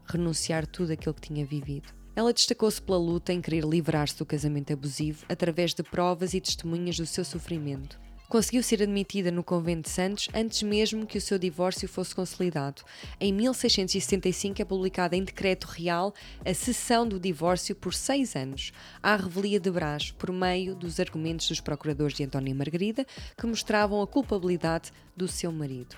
renunciar 0.06 0.66
tudo 0.66 0.92
aquilo 0.92 1.14
que 1.14 1.28
tinha 1.28 1.46
vivido. 1.46 1.88
Ela 2.16 2.32
destacou-se 2.32 2.80
pela 2.80 2.98
luta 2.98 3.32
em 3.32 3.40
querer 3.40 3.64
livrar-se 3.64 4.18
do 4.18 4.26
casamento 4.26 4.72
abusivo 4.72 5.24
através 5.28 5.74
de 5.74 5.82
provas 5.82 6.34
e 6.34 6.40
testemunhas 6.40 6.96
do 6.96 7.06
seu 7.06 7.24
sofrimento. 7.24 7.98
Conseguiu 8.28 8.62
ser 8.62 8.82
admitida 8.82 9.30
no 9.30 9.44
convento 9.44 9.82
de 9.82 9.90
Santos 9.90 10.28
antes 10.34 10.62
mesmo 10.62 11.06
que 11.06 11.18
o 11.18 11.20
seu 11.20 11.38
divórcio 11.38 11.88
fosse 11.88 12.14
consolidado. 12.14 12.82
Em 13.20 13.32
1665 13.32 14.60
é 14.60 14.64
publicada 14.64 15.14
em 15.14 15.22
decreto 15.22 15.66
real 15.66 16.12
a 16.44 16.54
cessão 16.54 17.06
do 17.06 17.20
divórcio 17.20 17.76
por 17.76 17.92
seis 17.92 18.34
anos, 18.34 18.72
à 19.02 19.14
revelia 19.14 19.60
de 19.60 19.70
Brás, 19.70 20.10
por 20.10 20.32
meio 20.32 20.74
dos 20.74 20.98
argumentos 20.98 21.48
dos 21.48 21.60
procuradores 21.60 22.16
de 22.16 22.24
António 22.24 22.56
Margarida, 22.56 23.06
que 23.38 23.46
mostravam 23.46 24.00
a 24.00 24.06
culpabilidade 24.06 24.90
do 25.16 25.28
seu 25.28 25.52
marido. 25.52 25.94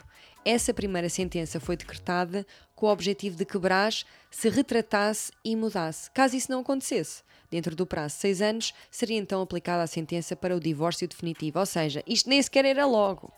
Essa 0.46 0.72
primeira 0.72 1.08
sentença 1.08 1.58
foi 1.58 1.76
decretada 1.76 2.46
com 2.76 2.86
o 2.86 2.92
objetivo 2.92 3.36
de 3.36 3.44
que 3.44 3.58
Brás 3.58 4.06
se 4.30 4.48
retratasse 4.48 5.32
e 5.44 5.56
mudasse. 5.56 6.08
Caso 6.12 6.36
isso 6.36 6.52
não 6.52 6.60
acontecesse, 6.60 7.24
dentro 7.50 7.74
do 7.74 7.84
prazo 7.84 8.14
de 8.14 8.20
seis 8.20 8.40
anos, 8.40 8.72
seria 8.88 9.18
então 9.18 9.42
aplicada 9.42 9.82
a 9.82 9.88
sentença 9.88 10.36
para 10.36 10.54
o 10.54 10.60
divórcio 10.60 11.08
definitivo. 11.08 11.58
Ou 11.58 11.66
seja, 11.66 12.00
isto 12.06 12.30
nem 12.30 12.40
sequer 12.40 12.64
era 12.64 12.86
logo. 12.86 13.32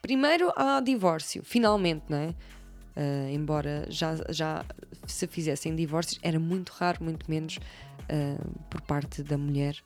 Primeiro 0.00 0.52
há 0.54 0.80
divórcio, 0.80 1.42
finalmente, 1.42 2.04
não 2.08 2.18
é? 2.18 2.28
Uh, 2.28 3.30
embora 3.32 3.86
já, 3.88 4.14
já 4.28 4.64
se 5.08 5.26
fizessem 5.26 5.74
divórcios, 5.74 6.20
era 6.22 6.38
muito 6.38 6.70
raro, 6.70 7.02
muito 7.02 7.28
menos 7.28 7.56
uh, 7.56 8.60
por 8.70 8.80
parte 8.82 9.24
da 9.24 9.36
mulher. 9.36 9.76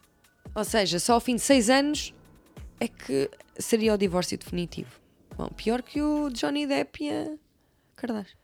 Ou 0.54 0.64
seja, 0.64 0.98
só 0.98 1.14
ao 1.14 1.20
fim 1.20 1.36
de 1.36 1.40
seis 1.40 1.70
anos 1.70 2.12
é 2.78 2.86
que 2.86 3.30
seria 3.58 3.94
o 3.94 3.96
divórcio 3.96 4.36
definitivo. 4.36 5.07
Bom, 5.38 5.46
pior 5.50 5.82
que 5.82 6.02
o 6.02 6.30
Johnny 6.30 6.66
Depp 6.66 7.04
e 7.04 7.10
a 7.10 7.36
Kardashian. 7.94 8.36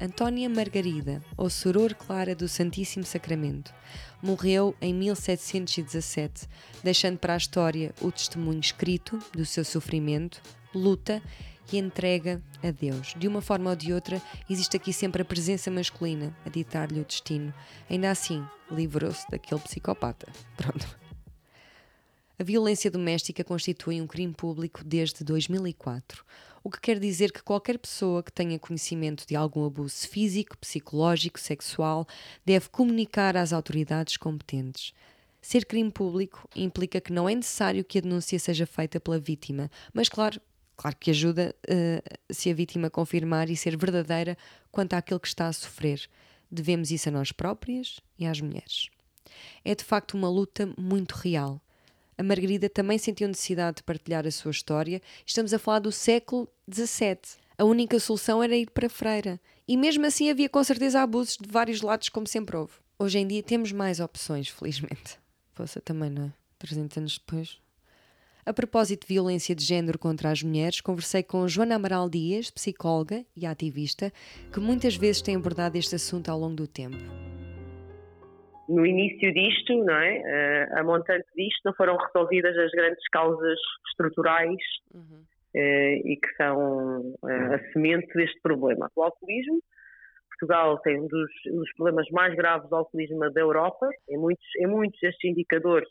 Antónia 0.00 0.48
Margarida, 0.48 1.22
ou 1.36 1.50
Soror 1.50 1.94
Clara 1.94 2.34
do 2.34 2.48
Santíssimo 2.48 3.04
Sacramento, 3.04 3.74
morreu 4.22 4.74
em 4.80 4.94
1717, 4.94 6.48
deixando 6.82 7.18
para 7.18 7.34
a 7.34 7.36
história 7.36 7.94
o 8.00 8.10
testemunho 8.10 8.60
escrito 8.60 9.18
do 9.34 9.44
seu 9.44 9.62
sofrimento, 9.62 10.40
luta 10.74 11.22
e 11.70 11.76
entrega 11.76 12.42
a 12.62 12.70
Deus. 12.70 13.12
De 13.18 13.28
uma 13.28 13.42
forma 13.42 13.68
ou 13.68 13.76
de 13.76 13.92
outra, 13.92 14.22
existe 14.48 14.74
aqui 14.74 14.90
sempre 14.90 15.20
a 15.20 15.24
presença 15.24 15.70
masculina 15.70 16.34
a 16.46 16.48
ditar-lhe 16.48 17.00
o 17.00 17.04
destino. 17.04 17.52
Ainda 17.90 18.10
assim, 18.10 18.42
livrou-se 18.70 19.26
daquele 19.30 19.60
psicopata. 19.60 20.32
Pronto. 20.56 21.07
A 22.40 22.44
violência 22.44 22.88
doméstica 22.88 23.42
constitui 23.42 24.00
um 24.00 24.06
crime 24.06 24.32
público 24.32 24.84
desde 24.84 25.24
2004, 25.24 26.24
o 26.62 26.70
que 26.70 26.80
quer 26.80 27.00
dizer 27.00 27.32
que 27.32 27.42
qualquer 27.42 27.76
pessoa 27.80 28.22
que 28.22 28.30
tenha 28.30 28.60
conhecimento 28.60 29.26
de 29.26 29.34
algum 29.34 29.66
abuso 29.66 30.06
físico, 30.08 30.56
psicológico, 30.56 31.40
sexual 31.40 32.06
deve 32.46 32.68
comunicar 32.68 33.36
às 33.36 33.52
autoridades 33.52 34.16
competentes. 34.16 34.92
Ser 35.42 35.66
crime 35.66 35.90
público 35.90 36.48
implica 36.54 37.00
que 37.00 37.12
não 37.12 37.28
é 37.28 37.34
necessário 37.34 37.84
que 37.84 37.98
a 37.98 38.02
denúncia 38.02 38.38
seja 38.38 38.66
feita 38.66 39.00
pela 39.00 39.18
vítima, 39.18 39.68
mas 39.92 40.08
claro, 40.08 40.40
claro 40.76 40.96
que 40.96 41.10
ajuda 41.10 41.52
uh, 41.68 42.32
se 42.32 42.52
a 42.52 42.54
vítima 42.54 42.88
confirmar 42.88 43.50
e 43.50 43.56
ser 43.56 43.76
verdadeira 43.76 44.38
quanto 44.70 44.94
àquilo 44.94 45.18
que 45.18 45.26
está 45.26 45.48
a 45.48 45.52
sofrer. 45.52 46.08
Devemos 46.48 46.92
isso 46.92 47.08
a 47.08 47.12
nós 47.12 47.32
próprias 47.32 47.98
e 48.16 48.26
às 48.26 48.40
mulheres. 48.40 48.90
É 49.64 49.74
de 49.74 49.82
facto 49.82 50.14
uma 50.14 50.30
luta 50.30 50.72
muito 50.78 51.16
real 51.16 51.60
a 52.18 52.22
Margarida 52.24 52.68
também 52.68 52.98
sentiu 52.98 53.28
necessidade 53.28 53.76
de 53.76 53.82
partilhar 53.84 54.26
a 54.26 54.30
sua 54.32 54.50
história. 54.50 55.00
Estamos 55.24 55.54
a 55.54 55.58
falar 55.58 55.78
do 55.78 55.92
século 55.92 56.48
XVII. 56.68 57.16
A 57.56 57.64
única 57.64 58.00
solução 58.00 58.42
era 58.42 58.56
ir 58.56 58.70
para 58.70 58.88
freira. 58.88 59.40
E 59.68 59.76
mesmo 59.76 60.04
assim 60.04 60.28
havia 60.28 60.48
com 60.48 60.62
certeza 60.64 61.00
abusos 61.00 61.36
de 61.40 61.48
vários 61.48 61.80
lados, 61.80 62.08
como 62.08 62.26
sempre 62.26 62.56
houve. 62.56 62.72
Hoje 62.98 63.20
em 63.20 63.26
dia 63.26 63.40
temos 63.40 63.70
mais 63.70 64.00
opções, 64.00 64.48
felizmente. 64.48 65.16
Poxa, 65.54 65.80
também 65.80 66.10
não 66.10 66.24
é? 66.24 66.32
300 66.58 66.98
anos 66.98 67.18
depois. 67.18 67.58
A 68.44 68.52
propósito 68.52 69.06
de 69.06 69.14
violência 69.14 69.54
de 69.54 69.64
género 69.64 69.98
contra 69.98 70.30
as 70.32 70.42
mulheres, 70.42 70.80
conversei 70.80 71.22
com 71.22 71.46
Joana 71.46 71.76
Amaral 71.76 72.08
Dias, 72.08 72.50
psicóloga 72.50 73.24
e 73.36 73.46
ativista, 73.46 74.12
que 74.52 74.58
muitas 74.58 74.96
vezes 74.96 75.22
tem 75.22 75.36
abordado 75.36 75.78
este 75.78 75.94
assunto 75.94 76.30
ao 76.30 76.40
longo 76.40 76.56
do 76.56 76.66
tempo 76.66 76.96
no 78.68 78.84
início 78.84 79.32
disto, 79.32 79.84
não 79.84 79.94
é? 79.94 80.68
Uh, 80.72 80.78
a 80.78 80.82
montante 80.82 81.26
disto, 81.34 81.60
não 81.64 81.74
foram 81.74 81.96
resolvidas 81.96 82.56
as 82.56 82.70
grandes 82.72 83.02
causas 83.10 83.58
estruturais 83.88 84.56
uhum. 84.94 85.22
uh, 85.54 86.08
e 86.08 86.18
que 86.20 86.34
são 86.36 87.00
uh, 87.22 87.54
a 87.54 87.72
semente 87.72 88.12
deste 88.14 88.40
problema. 88.42 88.90
O 88.94 89.02
alcoolismo, 89.02 89.62
Portugal 90.28 90.78
tem 90.80 91.00
um 91.00 91.08
dos, 91.08 91.30
um 91.48 91.56
dos, 91.56 91.72
problemas 91.74 92.06
mais 92.10 92.34
graves 92.34 92.68
do 92.68 92.76
alcoolismo 92.76 93.30
da 93.30 93.40
Europa, 93.40 93.88
em 94.08 94.18
muitos, 94.18 94.46
em 94.60 94.66
muitos 94.66 95.00
destes 95.00 95.30
indicadores 95.30 95.88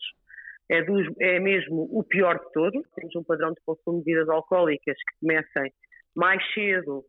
é, 0.70 0.82
dos, 0.84 1.08
é 1.20 1.40
mesmo 1.40 1.88
o 1.92 2.04
pior 2.04 2.40
de 2.40 2.52
todos. 2.54 2.82
Temos 2.96 3.16
um 3.16 3.24
padrão 3.24 3.52
de 3.52 3.62
consumo 3.66 4.00
de 4.00 4.06
bebidas 4.06 4.30
alcoólicas 4.30 4.96
que 4.96 5.20
comecem 5.20 5.74
mais 6.16 6.42
cedo, 6.54 7.04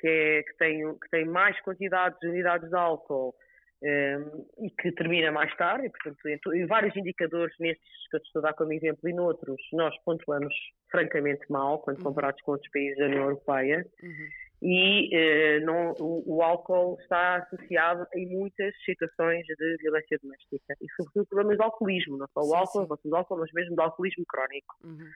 que, 0.00 0.08
é, 0.08 0.42
que, 0.42 0.56
tem, 0.56 0.98
que 0.98 1.10
tem 1.10 1.24
mais 1.26 1.60
quantidades 1.62 2.18
de 2.20 2.28
unidades 2.28 2.68
de 2.68 2.76
álcool, 2.76 3.34
um, 3.82 4.66
e 4.66 4.70
que 4.70 4.92
termina 4.92 5.30
mais 5.30 5.54
tarde, 5.56 5.86
e, 5.86 5.90
portanto, 5.90 6.18
em, 6.26 6.60
em, 6.60 6.66
vários 6.66 6.96
indicadores, 6.96 7.54
nestes 7.60 8.08
que 8.10 8.16
eu 8.16 8.20
estou 8.20 8.40
a 8.40 8.48
dar 8.48 8.54
como 8.54 8.72
exemplo 8.72 9.08
e 9.08 9.12
noutros, 9.12 9.60
nós 9.72 9.94
pontuamos 10.04 10.54
francamente 10.90 11.44
mal 11.50 11.78
quando 11.80 11.98
uhum. 11.98 12.04
comparados 12.04 12.40
com 12.42 12.52
outros 12.52 12.70
países 12.70 12.98
da 12.98 13.06
União 13.06 13.24
Europeia. 13.24 13.86
Uhum. 14.02 14.28
E 14.60 15.16
uh, 15.16 15.64
não, 15.64 15.92
o, 16.00 16.38
o, 16.38 16.42
álcool 16.42 16.98
está 17.00 17.36
associado 17.36 18.04
em 18.16 18.26
muitas 18.26 18.74
situações 18.84 19.46
de 19.46 19.76
violência 19.76 20.18
doméstica 20.20 20.74
e, 20.80 20.86
sobretudo, 20.96 21.26
problemas 21.26 21.58
de 21.58 21.62
alcoolismo, 21.62 22.18
não 22.18 22.26
só 22.34 22.40
o 22.40 22.54
álcool, 22.54 22.96
sim. 23.00 23.08
o 23.08 23.16
álcool, 23.16 23.38
mas 23.38 23.52
mesmo 23.52 23.76
do 23.76 23.82
alcoolismo 23.82 24.24
crónico. 24.26 24.74
Uhum. 24.82 25.08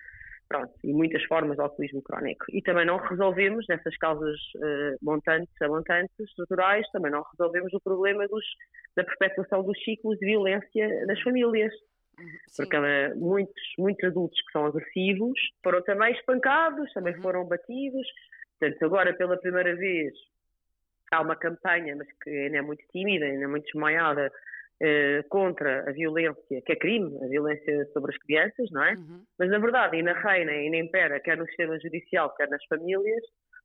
Pronto, 0.53 0.75
e 0.85 0.93
muitas 0.93 1.25
formas 1.25 1.57
de 1.57 1.63
alcoolismo 1.63 2.03
crónico. 2.03 2.45
E 2.51 2.61
também 2.61 2.85
não 2.85 2.99
resolvemos, 2.99 3.65
nessas 3.71 3.97
causas 3.97 4.37
uh, 4.57 4.99
montantes 5.01 5.51
a 5.63 5.67
montantes, 5.67 6.13
estruturais, 6.21 6.87
também 6.93 7.11
não 7.11 7.25
resolvemos 7.33 7.73
o 7.73 7.81
problema 7.81 8.29
dos, 8.29 8.45
da 8.95 9.03
perpetuação 9.03 9.63
dos 9.63 9.83
ciclos 9.83 10.19
de 10.19 10.27
violência 10.27 11.07
nas 11.07 11.19
famílias. 11.23 11.73
Uhum, 12.19 12.27
sim. 12.49 12.63
Porque 12.65 12.77
uh, 12.77 13.17
muitos, 13.17 13.63
muitos 13.79 14.05
adultos 14.05 14.39
que 14.43 14.53
são 14.53 14.67
agressivos 14.67 15.41
foram 15.65 15.83
também 15.85 16.13
espancados, 16.13 16.93
também 16.93 17.15
uhum. 17.15 17.23
foram 17.23 17.45
batidos. 17.47 18.07
Portanto, 18.61 18.85
agora 18.85 19.15
pela 19.15 19.39
primeira 19.39 19.75
vez 19.75 20.13
há 21.13 21.23
uma 21.23 21.35
campanha, 21.35 21.97
mas 21.97 22.09
que 22.23 22.29
ainda 22.29 22.59
é 22.59 22.63
muito 22.63 22.85
tímida, 22.93 23.25
ainda 23.25 23.45
é 23.45 23.49
muito 23.49 23.65
desmaiada, 23.65 24.31
eh, 24.85 25.23
contra 25.29 25.89
a 25.89 25.93
violência, 25.93 26.61
que 26.67 26.73
é 26.73 26.77
crime, 26.77 27.17
a 27.23 27.29
violência 27.29 27.87
sobre 27.93 28.13
as 28.13 28.19
crianças, 28.19 28.69
não 28.73 28.83
é? 28.83 28.95
Uhum. 28.95 29.23
Mas 29.39 29.49
na 29.49 29.59
verdade, 29.61 29.97
e 29.97 30.03
na 30.03 30.13
reina 30.13 30.53
e 30.53 30.69
na 30.71 30.79
impera, 30.79 31.21
quer 31.21 31.37
no 31.37 31.47
sistema 31.47 31.79
judicial, 31.79 32.35
quer 32.35 32.49
nas 32.49 32.65
famílias, 32.65 33.23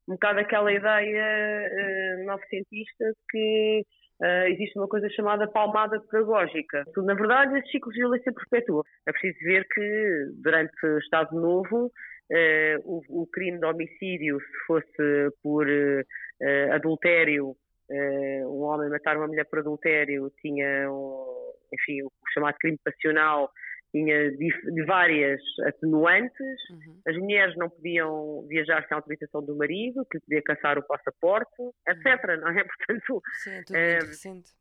um 0.08 0.14
bocado 0.14 0.40
aquela 0.40 0.72
ideia 0.72 2.22
uh, 2.22 2.26
novecentista 2.26 3.06
de 3.06 3.16
que 3.32 3.82
uh, 4.22 4.48
existe 4.50 4.78
uma 4.78 4.88
coisa 4.88 5.10
chamada 5.10 5.48
palmada 5.48 6.00
pedagógica. 6.02 6.84
Na 6.98 7.16
verdade, 7.16 7.58
esses 7.58 7.72
ciclos 7.72 7.96
de 7.96 8.02
violência 8.02 8.32
perpetuam. 8.32 8.84
É 9.08 9.12
preciso 9.12 9.40
ver 9.44 9.68
que 9.74 10.26
durante 10.44 10.86
o 10.86 11.00
Estado 11.00 11.36
Novo 11.36 11.92
Uh, 12.30 12.76
o, 12.84 13.22
o, 13.22 13.28
crime 13.28 13.58
de 13.58 13.66
homicídio, 13.66 14.38
se 14.38 14.66
fosse 14.68 15.32
por 15.42 15.66
uh, 15.66 16.74
adultério, 16.74 17.56
uh, 17.90 18.48
um 18.48 18.62
homem 18.64 18.90
matar 18.90 19.18
uma 19.18 19.28
mulher 19.28 19.46
por 19.46 19.60
adultério 19.60 20.32
tinha, 20.42 20.92
um, 20.92 21.54
enfim, 21.74 22.04
o 22.04 22.12
chamado 22.34 22.56
crime 22.60 22.78
passional 22.84 23.52
tinha 23.92 24.32
de, 24.32 24.86
várias 24.86 25.42
atenuantes. 25.66 26.70
Uhum. 26.70 27.02
As 27.08 27.18
mulheres 27.18 27.56
não 27.56 27.70
podiam 27.70 28.46
viajar 28.48 28.86
sem 28.88 28.96
autorização 28.96 29.44
do 29.44 29.56
marido, 29.56 30.06
que 30.12 30.20
podia 30.20 30.42
caçar 30.44 30.78
o 30.78 30.84
passaporte, 30.84 31.62
etc. 31.88 32.30
Uhum. 32.30 32.42
Não 32.42 32.50
é? 32.50 32.64
Portanto, 32.68 33.22
Sim, 33.44 33.52
é 33.52 33.56
muito 33.56 34.08
recente. 34.08 34.52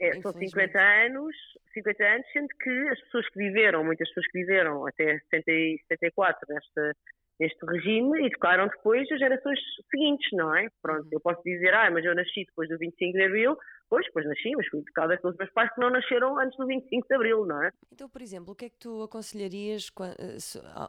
É, 0.00 0.18
são 0.22 0.32
50 0.32 0.80
anos, 0.80 1.36
50 1.74 2.04
anos, 2.04 2.26
sendo 2.32 2.48
que 2.58 2.88
as 2.88 2.98
pessoas 3.02 3.28
que 3.28 3.38
viveram, 3.38 3.84
muitas 3.84 4.08
pessoas 4.08 4.26
que 4.28 4.38
viveram 4.38 4.86
até 4.86 5.18
70, 5.30 5.82
74 5.88 6.40
nesta, 6.48 6.96
neste 7.40 7.64
regime 7.64 8.26
e 8.26 8.30
tocaram 8.30 8.68
depois 8.68 9.10
as 9.10 9.18
gerações 9.18 9.58
seguintes, 9.90 10.28
não 10.32 10.54
é? 10.54 10.68
Pronto, 10.82 11.08
eu 11.10 11.20
posso 11.20 11.42
dizer, 11.42 11.72
ah, 11.72 11.90
mas 11.90 12.04
eu 12.04 12.14
nasci 12.14 12.44
depois 12.44 12.68
do 12.68 12.76
25 12.76 13.12
de 13.16 13.24
Abril, 13.24 13.56
pois, 13.88 14.04
depois 14.04 14.26
nasci, 14.26 14.54
mas 14.54 14.68
fui 14.68 14.82
tocada 14.84 15.16
pelos 15.16 15.36
meus 15.38 15.50
pais 15.52 15.72
que 15.74 15.80
não 15.80 15.88
nasceram 15.88 16.38
antes 16.38 16.56
do 16.58 16.66
25 16.66 17.08
de 17.08 17.14
Abril, 17.14 17.46
não 17.46 17.64
é? 17.64 17.70
Então, 17.90 18.08
por 18.10 18.20
exemplo, 18.20 18.52
o 18.52 18.54
que 18.54 18.66
é 18.66 18.68
que 18.68 18.78
tu 18.78 19.02
aconselharias 19.02 19.90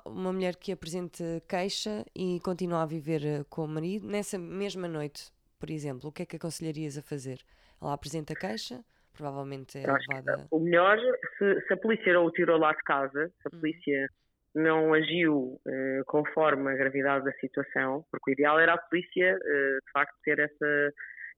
uma 0.05 0.33
mulher 0.33 0.57
que 0.57 0.73
apresente 0.73 1.23
queixa 1.47 2.05
e 2.13 2.39
continua 2.41 2.83
a 2.83 2.85
viver 2.85 3.25
eh, 3.25 3.43
com 3.49 3.63
o 3.63 3.67
marido 3.67 4.05
nessa 4.05 4.37
mesma 4.37 4.87
noite, 4.89 5.31
por 5.57 5.69
exemplo, 5.69 6.09
o 6.09 6.11
que 6.11 6.23
é 6.23 6.25
que 6.25 6.35
aconselharias 6.35 6.97
a 6.97 7.01
fazer? 7.01 7.39
Ela 7.81 7.93
apresenta 7.93 8.35
queixa, 8.35 8.83
provavelmente 9.13 9.77
é 9.77 9.87
levada... 9.87 10.47
O 10.51 10.59
melhor, 10.59 10.97
se, 11.37 11.61
se, 11.67 11.73
a 11.73 11.77
polícia 11.77 12.13
não 12.13 12.25
o 12.25 12.31
tirou 12.31 12.59
lá 12.59 12.73
de 12.73 12.83
casa, 12.83 13.31
se 13.41 13.47
a 13.47 13.55
hum. 13.55 13.61
Não 14.53 14.93
agiu 14.93 15.59
uh, 15.65 16.05
conforme 16.07 16.71
a 16.71 16.75
gravidade 16.75 17.25
da 17.25 17.31
situação, 17.33 18.03
porque 18.11 18.31
o 18.31 18.33
ideal 18.33 18.59
era 18.59 18.73
a 18.73 18.77
polícia, 18.77 19.35
uh, 19.35 19.85
de 19.85 19.91
facto, 19.93 20.13
ter 20.23 20.39
essa, 20.39 20.93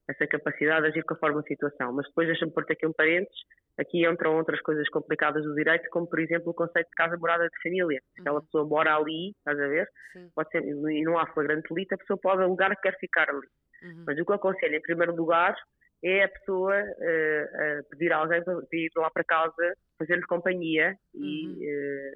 essa 0.08 0.26
capacidade 0.26 0.82
de 0.82 0.88
agir 0.88 1.04
conforme 1.04 1.38
a 1.38 1.42
situação. 1.42 1.92
Mas 1.92 2.06
depois 2.08 2.26
deixa-me 2.26 2.52
pôr 2.52 2.64
aqui 2.68 2.86
um 2.86 2.92
parênteses, 2.92 3.38
aqui 3.78 4.06
entram 4.06 4.36
outras 4.36 4.60
coisas 4.62 4.88
complicadas 4.88 5.44
do 5.44 5.54
direito, 5.54 5.88
como 5.90 6.08
por 6.08 6.18
exemplo 6.18 6.50
o 6.50 6.54
conceito 6.54 6.88
de 6.88 6.96
casa 6.96 7.16
morada 7.16 7.44
de 7.48 7.62
família. 7.62 8.00
Se 8.14 8.20
aquela 8.20 8.38
uhum. 8.38 8.44
pessoa 8.44 8.66
mora 8.66 8.96
ali, 8.96 9.30
estás 9.30 9.60
a 9.60 9.68
ver? 9.68 9.88
Sim. 10.12 10.30
Pode 10.34 10.50
ser, 10.50 10.62
e 10.64 11.02
não 11.02 11.18
há 11.18 11.26
flagrante 11.28 11.72
delito, 11.72 11.94
a 11.94 11.98
pessoa 11.98 12.18
pode 12.20 12.42
alugar 12.42 12.74
que 12.76 12.82
quer 12.82 12.98
ficar 12.98 13.30
ali. 13.30 13.46
Uhum. 13.82 14.04
Mas 14.06 14.18
o 14.18 14.24
que 14.24 14.32
eu 14.32 14.36
aconselho, 14.36 14.74
em 14.74 14.82
primeiro 14.82 15.14
lugar, 15.14 15.54
é 16.02 16.24
a 16.24 16.28
pessoa 16.28 16.74
uh, 16.78 17.88
pedir 17.90 18.12
a 18.12 18.18
alguém 18.18 18.42
para 18.42 18.54
ir 18.72 18.90
lá 18.96 19.10
para 19.10 19.24
casa, 19.24 19.74
fazer-lhe 19.98 20.22
companhia 20.22 20.94
e 21.14 21.46
uhum 21.46 22.14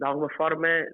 de 0.00 0.06
alguma 0.06 0.30
forma 0.30 0.66
eh, 0.66 0.88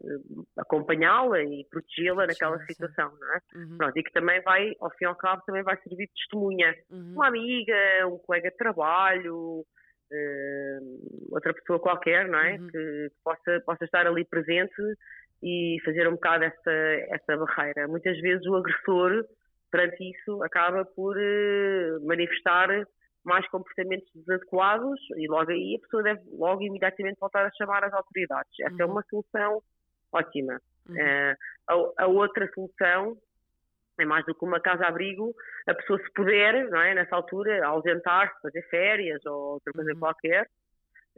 acompanhá-la 0.59 1.40
e 1.40 1.64
protegê-la 1.71 2.27
naquela 2.27 2.59
sim, 2.59 2.66
situação, 2.66 3.11
sim. 3.11 3.16
não 3.21 3.33
é? 3.33 3.40
Uhum. 3.55 3.77
Pronto, 3.79 3.97
e 3.97 4.03
que 4.03 4.12
também 4.12 4.42
vai, 4.42 4.73
ao 4.81 4.90
fim 4.90 5.05
e 5.05 5.07
ao 5.07 5.14
cabo, 5.14 5.42
também 5.47 5.62
vai 5.62 5.77
servir 5.83 6.07
de 6.07 6.12
testemunha. 6.12 6.75
Uhum. 6.90 7.12
Uma 7.14 7.29
amiga, 7.29 7.75
um 8.09 8.19
colega 8.19 8.51
de 8.51 8.57
trabalho, 8.57 9.61
uh, 9.61 11.29
outra 11.31 11.55
pessoa 11.55 11.79
qualquer, 11.79 12.29
não 12.29 12.40
é? 12.40 12.57
Uhum. 12.57 12.66
Que 12.66 13.09
possa, 13.23 13.62
possa 13.64 13.85
estar 13.85 14.09
ali 14.09 14.25
presente 14.25 14.75
e 15.40 15.77
fazer 15.85 16.09
um 16.09 16.14
bocado 16.14 16.45
essa, 16.45 16.73
essa 17.11 17.37
barreira. 17.37 17.87
Muitas 17.87 18.21
vezes 18.21 18.45
o 18.47 18.57
agressor, 18.57 19.25
perante 19.71 20.03
isso, 20.03 20.42
acaba 20.42 20.85
por 20.85 21.16
uh, 21.16 22.05
manifestar 22.05 22.69
mais 23.27 23.47
comportamentos 23.49 24.09
desadequados 24.15 25.01
e 25.17 25.27
logo 25.29 25.51
aí 25.51 25.77
a 25.77 25.83
pessoa 25.83 26.03
deve 26.03 26.23
logo 26.31 26.62
imediatamente 26.62 27.19
voltar 27.21 27.45
a 27.45 27.51
chamar 27.53 27.85
as 27.85 27.93
autoridades. 27.93 28.53
Essa 28.61 28.83
é 28.83 28.85
uhum. 28.85 28.91
é 28.91 28.93
uma 28.93 29.03
solução 29.11 29.62
ótima. 30.12 30.61
Uhum. 30.89 30.95
Uh, 30.95 31.93
a, 31.99 32.05
a, 32.05 32.07
outra 32.07 32.49
solução 32.55 33.17
é 33.99 34.05
mais 34.05 34.25
do 34.27 34.35
que 34.35 34.45
uma 34.45 34.61
casa-abrigo, 34.61 35.35
a 35.67 35.75
pessoa 35.75 35.99
se 35.99 36.12
puder, 36.15 36.69
não 36.69 36.81
é, 36.81 36.95
nessa 36.95 37.17
altura, 37.17 37.67
ausentar-se, 37.67 38.41
fazer 38.43 38.62
férias 38.69 39.25
ou 39.27 39.55
outra 39.55 39.73
coisa 39.73 39.93
uhum. 39.93 39.99
qualquer, 39.99 40.47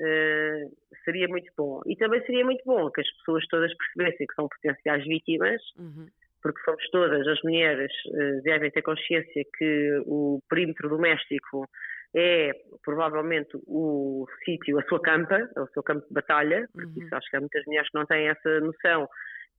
uh, 0.01 0.77
seria 1.05 1.29
muito 1.29 1.53
bom. 1.57 1.83
E 1.87 1.97
também 1.97 2.25
seria 2.25 2.44
muito 2.44 2.64
bom 2.64 2.90
que 2.90 3.01
as 3.01 3.11
pessoas 3.18 3.47
todas 3.49 3.73
percebessem 3.77 4.27
que 4.27 4.35
são 4.35 4.49
potenciais 4.49 5.05
vítimas, 5.05 5.61
uhum. 5.77 6.07
porque 6.42 6.61
somos 6.62 6.88
todas, 6.90 7.27
as 7.27 7.42
mulheres 7.42 7.92
uh, 8.07 8.42
devem 8.42 8.71
ter 8.71 8.83
consciência 8.83 9.44
que 9.59 10.03
o 10.07 10.40
perímetro 10.49 10.88
doméstico 10.88 11.68
é 12.14 12.53
provavelmente 12.85 13.51
o 13.66 14.27
sítio, 14.44 14.79
a 14.79 14.83
sua 14.85 15.01
campa, 15.01 15.49
o 15.57 15.66
seu 15.68 15.83
campo 15.83 16.07
de 16.07 16.14
batalha, 16.14 16.68
porque 16.73 16.99
uhum. 16.99 17.05
isso 17.05 17.14
acho 17.14 17.31
que 17.31 17.37
há 17.37 17.40
muitas 17.40 17.64
mulheres 17.66 17.90
que 17.90 17.99
não 17.99 18.07
têm 18.07 18.29
essa 18.29 18.61
noção, 18.61 19.09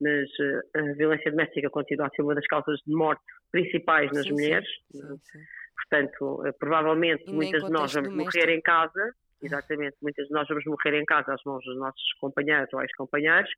mas 0.01 0.29
uh, 0.39 0.77
a 0.77 0.93
violência 0.93 1.31
doméstica 1.31 1.69
continua 1.69 2.07
a 2.07 2.09
ser 2.09 2.21
uma 2.21 2.35
das 2.35 2.47
causas 2.47 2.79
de 2.85 2.93
morte 2.93 3.21
principais 3.51 4.11
nas 4.11 4.23
sim, 4.23 4.31
mulheres. 4.31 4.67
Sim, 4.91 5.17
sim, 5.17 5.39
Portanto, 5.75 6.47
uh, 6.47 6.53
provavelmente 6.57 7.23
e 7.27 7.33
muitas 7.33 7.63
de 7.63 7.69
nós 7.69 7.93
vamos 7.93 8.09
doméstico. 8.09 8.39
morrer 8.39 8.57
em 8.57 8.61
casa, 8.61 9.13
exatamente, 9.43 9.97
muitas 10.01 10.27
de 10.27 10.33
nós 10.33 10.47
vamos 10.47 10.65
morrer 10.65 10.99
em 10.99 11.05
casa 11.05 11.33
às 11.33 11.43
mãos 11.45 11.63
dos 11.63 11.77
nossos 11.77 12.13
companheiros 12.19 12.73
ou 12.73 12.81
ex-companheiros. 12.81 13.51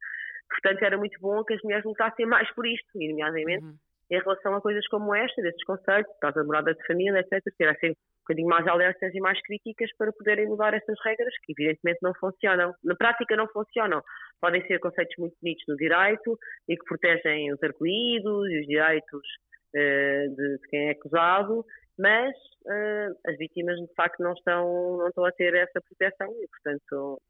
Portanto, 0.49 0.83
era 0.83 0.97
muito 0.97 1.17
bom 1.21 1.43
que 1.45 1.53
as 1.53 1.61
mulheres 1.61 1.85
lutassem 1.85 2.25
mais 2.25 2.51
por 2.53 2.65
isto, 2.65 2.87
nomeadamente 2.93 3.63
uhum. 3.63 3.77
Em 4.11 4.19
relação 4.19 4.53
a 4.53 4.61
coisas 4.61 4.85
como 4.89 5.15
esta, 5.15 5.41
destes 5.41 5.63
conceitos, 5.65 6.13
casa 6.19 6.43
morada 6.43 6.73
de 6.73 6.85
família, 6.85 7.19
etc., 7.19 7.41
ter 7.57 7.69
assim 7.69 7.95
bocadinho 8.31 8.47
mais 8.47 8.67
alertas 8.67 9.13
e 9.13 9.19
mais 9.19 9.41
críticas 9.41 9.89
para 9.97 10.11
poderem 10.13 10.47
mudar 10.47 10.73
essas 10.73 10.97
regras 11.03 11.33
que 11.43 11.53
evidentemente 11.53 11.99
não 12.01 12.13
funcionam. 12.15 12.73
Na 12.83 12.95
prática 12.95 13.35
não 13.35 13.47
funcionam. 13.47 14.01
Podem 14.39 14.65
ser 14.67 14.79
conceitos 14.79 15.15
muito 15.17 15.35
bonitos 15.41 15.63
no 15.67 15.75
direito 15.75 16.37
e 16.67 16.77
que 16.77 16.85
protegem 16.85 17.53
os 17.53 17.61
arguídos 17.63 18.49
e 18.49 18.59
os 18.61 18.67
direitos 18.67 19.27
uh, 19.75 20.35
de, 20.35 20.57
de, 20.57 20.67
quem 20.69 20.87
é 20.87 20.91
acusado, 20.91 21.65
mas 21.97 22.35
uh, 22.65 23.15
as 23.27 23.37
vítimas 23.37 23.77
de 23.77 23.93
facto 23.95 24.21
não 24.21 24.33
estão, 24.33 24.97
não 24.97 25.07
estão 25.07 25.25
a 25.25 25.31
ter 25.31 25.53
essa 25.55 25.81
proteção 25.81 26.31
e 26.41 26.47
portanto 26.47 27.21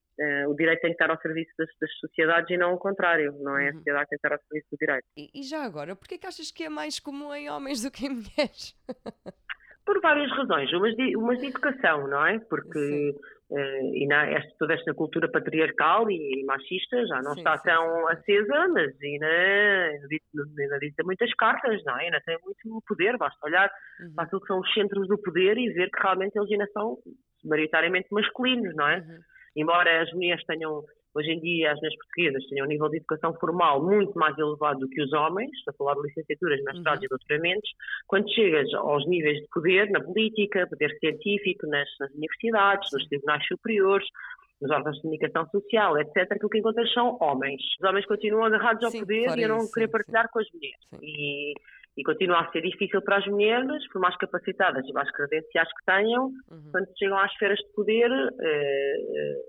o 0.47 0.53
direito 0.55 0.81
tem 0.81 0.91
que 0.91 0.95
estar 1.01 1.09
ao 1.09 1.19
serviço 1.21 1.51
das, 1.57 1.67
das, 1.79 1.91
sociedades 1.99 2.49
e 2.51 2.57
não 2.57 2.73
o 2.73 2.77
contrário, 2.77 3.33
não 3.39 3.57
é? 3.57 3.69
A 3.69 3.71
uhum. 3.71 3.77
sociedade 3.77 4.09
tem 4.09 4.19
que 4.19 4.27
estar 4.27 4.33
ao 4.33 4.41
serviço 4.41 4.67
do 4.71 4.77
direito. 4.77 5.05
E, 5.17 5.29
e 5.33 5.43
já 5.43 5.63
agora, 5.63 5.95
porquê 5.95 6.17
que 6.17 6.27
achas 6.27 6.51
que 6.51 6.63
é 6.63 6.69
mais 6.69 6.99
comum 6.99 7.33
em 7.33 7.49
homens 7.49 7.81
do 7.81 7.91
que 7.91 8.05
em 8.05 8.09
mulheres? 8.09 8.75
Por 9.85 9.99
várias 9.99 10.31
razões, 10.31 10.71
umas 10.73 10.95
de, 10.95 11.17
umas 11.17 11.39
de 11.39 11.47
educação, 11.47 12.07
não 12.07 12.25
é? 12.25 12.39
Porque 12.39 13.15
uh, 13.49 13.95
e 13.95 14.05
na, 14.07 14.29
esta, 14.29 14.53
toda 14.59 14.73
esta 14.75 14.93
cultura 14.93 15.29
patriarcal 15.29 16.09
e, 16.09 16.43
machista 16.45 17.05
já 17.07 17.21
não 17.21 17.33
sim, 17.33 17.39
está 17.39 17.57
sim, 17.57 17.63
tão 17.65 18.07
sim. 18.07 18.13
acesa, 18.13 18.67
mas 18.69 18.95
ainda, 19.01 19.27
ainda, 19.27 20.61
ainda 20.61 20.79
dita 20.79 21.03
muitas 21.03 21.33
cartas, 21.33 21.83
não 21.83 21.97
é? 21.97 22.05
Ainda 22.05 22.21
tem 22.21 22.37
muito 22.45 22.83
poder, 22.87 23.17
basta 23.17 23.37
olhar 23.43 23.71
uhum. 23.99 24.13
para 24.13 24.25
aquilo 24.25 24.41
que 24.41 24.47
são 24.47 24.59
os 24.59 24.73
centros 24.73 25.07
do 25.07 25.17
poder 25.17 25.57
e 25.57 25.73
ver 25.73 25.89
que 25.89 26.01
realmente 26.01 26.37
eles 26.37 26.51
ainda 26.51 26.67
são 26.71 26.97
maioritariamente 27.43 28.07
masculinos, 28.11 28.75
não 28.75 28.87
é? 28.87 28.99
Uhum. 28.99 29.19
Embora 29.55 30.01
as 30.01 30.11
mulheres 30.13 30.43
tenham 30.45 30.83
Hoje 31.13 31.29
em 31.29 31.39
dia, 31.41 31.71
as 31.71 31.77
mulheres 31.77 31.97
portuguesas 31.97 32.47
têm 32.47 32.63
um 32.63 32.67
nível 32.67 32.87
de 32.87 32.97
educação 32.97 33.33
formal 33.33 33.83
muito 33.83 34.17
mais 34.17 34.37
elevado 34.37 34.79
do 34.79 34.87
que 34.87 35.01
os 35.01 35.11
homens, 35.11 35.51
estou 35.57 35.73
a 35.73 35.77
falar 35.77 35.95
de 35.95 36.07
licenciaturas, 36.07 36.63
mestrados 36.63 36.99
uhum. 37.01 37.05
e 37.05 37.09
doutoramentos. 37.09 37.69
Quando 38.07 38.33
chegas 38.33 38.73
aos 38.75 39.05
níveis 39.07 39.37
de 39.37 39.47
poder 39.51 39.89
na 39.91 39.99
política, 39.99 40.67
poder 40.67 40.97
científico, 40.99 41.67
nas, 41.67 41.89
nas 41.99 42.11
universidades, 42.11 42.89
nos 42.93 43.05
tribunais 43.07 43.45
superiores, 43.45 44.07
nos 44.61 44.71
órgãos 44.71 44.95
de 44.95 45.01
comunicação 45.01 45.45
social, 45.49 45.97
etc., 45.99 46.39
que 46.39 46.45
o 46.45 46.49
que 46.49 46.59
encontras 46.59 46.93
são 46.93 47.17
homens. 47.19 47.61
Os 47.81 47.89
homens 47.89 48.05
continuam 48.05 48.45
agarrados 48.45 48.83
ao 48.83 48.91
sim, 48.91 48.99
poder 48.99 49.37
e 49.37 49.43
a 49.43 49.47
não 49.49 49.69
querer 49.69 49.89
partilhar 49.89 50.25
sim. 50.25 50.29
com 50.31 50.39
as 50.39 50.47
mulheres. 50.53 50.79
E, 51.01 51.53
e, 51.97 52.03
continua 52.03 52.39
a 52.39 52.51
ser 52.51 52.61
difícil 52.61 53.01
para 53.01 53.17
as 53.17 53.27
mulheres, 53.27 53.87
por 53.91 54.01
mais 54.01 54.15
capacitadas 54.17 54.87
e 54.87 54.93
mais 54.93 55.11
credenciais 55.11 55.69
que 55.69 55.85
tenham, 55.85 56.25
uhum. 56.49 56.71
quando 56.71 56.87
chegam 56.97 57.17
às 57.17 57.31
esferas 57.31 57.59
de 57.59 57.73
poder, 57.73 58.11
eh, 58.11 58.95
eh 59.15 59.41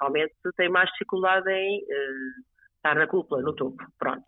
realmente 0.00 0.34
têm 0.56 0.70
mais 0.70 0.90
dificuldade 0.92 1.50
em, 1.50 1.84
estar 2.76 2.94
na 2.94 3.06
cúpula, 3.06 3.42
no 3.42 3.54
topo, 3.54 3.84
pronto. 3.98 4.24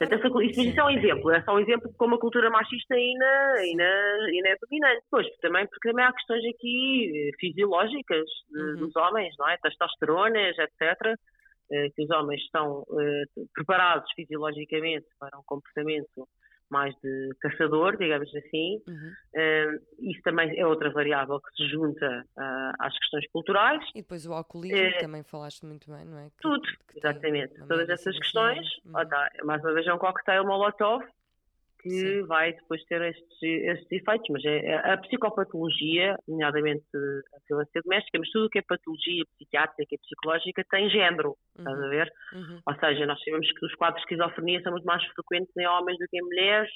Portanto, 0.00 0.18
essa, 0.18 0.44
isso, 0.44 0.60
isso, 0.62 0.80
é 0.80 0.84
um 0.84 0.90
exemplo, 0.90 1.30
é 1.30 1.42
só 1.42 1.54
um 1.54 1.60
exemplo 1.60 1.90
de 1.90 1.96
como 1.98 2.14
a 2.14 2.18
cultura 2.18 2.48
machista 2.48 2.94
ainda, 2.94 3.52
ainda, 3.58 3.84
ainda 4.32 4.48
é 4.48 4.56
dominante. 4.58 5.04
Pois, 5.10 5.26
também, 5.42 5.66
porque 5.66 5.90
também 5.90 6.06
há 6.06 6.12
questões 6.14 6.42
aqui 6.46 7.28
eh, 7.28 7.30
fisiológicas 7.38 8.24
de, 8.48 8.62
uhum. 8.62 8.76
dos 8.76 8.96
homens, 8.96 9.34
não 9.38 9.46
é? 9.46 9.58
Testosteronas, 9.58 10.56
etc., 10.58 11.14
eh, 11.70 11.88
que 11.94 12.02
os 12.02 12.10
homens 12.10 12.40
estão 12.40 12.82
eh, 12.98 13.24
preparados 13.54 14.10
fisiologicamente 14.16 15.06
para 15.18 15.38
um 15.38 15.42
comportamento 15.44 16.26
mais 16.70 16.94
de 17.02 17.30
caçador, 17.40 17.96
digamos 17.96 18.28
assim. 18.34 18.80
Uhum. 18.86 19.12
Uh, 19.34 20.10
isso 20.10 20.22
também 20.22 20.58
é 20.58 20.66
outra 20.66 20.90
variável 20.90 21.40
que 21.40 21.56
se 21.56 21.68
junta 21.70 22.24
uh, 22.36 22.72
às 22.78 22.96
questões 22.98 23.26
culturais. 23.30 23.84
E 23.94 24.02
depois 24.02 24.26
o 24.26 24.32
alcoolismo, 24.32 24.96
uh, 24.96 25.00
também 25.00 25.22
falaste 25.22 25.64
muito 25.64 25.90
bem, 25.90 26.04
não 26.04 26.18
é? 26.18 26.30
Que, 26.30 26.36
tudo, 26.40 26.62
que 26.62 26.98
exatamente. 26.98 27.54
Todas 27.66 27.88
essas 27.88 28.16
questões. 28.18 28.66
Uhum. 28.84 28.92
Oh, 28.94 29.06
tá, 29.06 29.30
mais 29.44 29.62
uma 29.62 29.74
vez 29.74 29.86
é 29.86 29.94
um 29.94 29.98
coquetel 29.98 30.44
molotov 30.44 31.04
que 31.82 31.90
Sim. 31.90 32.26
vai 32.26 32.52
depois 32.52 32.82
ter 32.84 33.00
estes, 33.02 33.42
estes 33.42 33.92
efeitos, 33.92 34.28
mas 34.30 34.44
é, 34.44 34.66
é, 34.66 34.92
a 34.92 34.98
psicopatologia, 34.98 36.16
nomeadamente 36.28 36.84
a 36.94 37.38
violência 37.48 37.80
doméstica, 37.82 38.18
mas 38.18 38.30
tudo 38.30 38.46
o 38.46 38.50
que 38.50 38.58
é 38.58 38.62
patologia 38.62 39.24
psiquiátrica 39.36 39.94
e 39.94 39.98
psicológica 39.98 40.64
tem 40.70 40.90
género, 40.90 41.30
uhum. 41.30 41.36
estás 41.58 41.82
a 41.82 41.88
ver? 41.88 42.12
Uhum. 42.34 42.60
Ou 42.66 42.74
seja, 42.76 43.06
nós 43.06 43.22
sabemos 43.24 43.50
que 43.52 43.66
os 43.66 43.74
quadros 43.74 44.02
de 44.02 44.12
esquizofrenia 44.12 44.62
são 44.62 44.72
muito 44.72 44.84
mais 44.84 45.04
frequentes 45.06 45.56
em 45.56 45.66
homens 45.66 45.98
do 45.98 46.06
que 46.08 46.18
em 46.18 46.22
mulheres, 46.22 46.70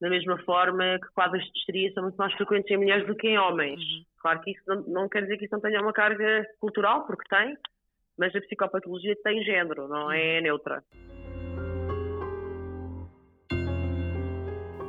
da 0.00 0.08
mesma 0.08 0.38
forma 0.44 0.98
que 1.00 1.12
quadros 1.12 1.42
de 1.42 1.58
histeria 1.58 1.92
são 1.92 2.04
muito 2.04 2.16
mais 2.16 2.32
frequentes 2.34 2.70
em 2.70 2.76
mulheres 2.76 3.06
do 3.06 3.16
que 3.16 3.28
em 3.28 3.38
homens. 3.38 3.80
Uhum. 3.80 4.04
Claro 4.20 4.40
que 4.40 4.52
isso 4.52 4.62
não, 4.66 4.82
não, 4.82 5.08
quer 5.08 5.22
dizer 5.22 5.38
que 5.38 5.44
isso 5.44 5.54
não 5.54 5.60
tenha 5.60 5.80
uma 5.80 5.92
carga 5.92 6.46
cultural, 6.60 7.06
porque 7.06 7.28
tem, 7.28 7.56
mas 8.16 8.34
a 8.34 8.40
psicopatologia 8.40 9.16
tem 9.22 9.42
género, 9.42 9.88
não 9.88 10.10
é 10.12 10.36
uhum. 10.36 10.42
neutra. 10.42 10.82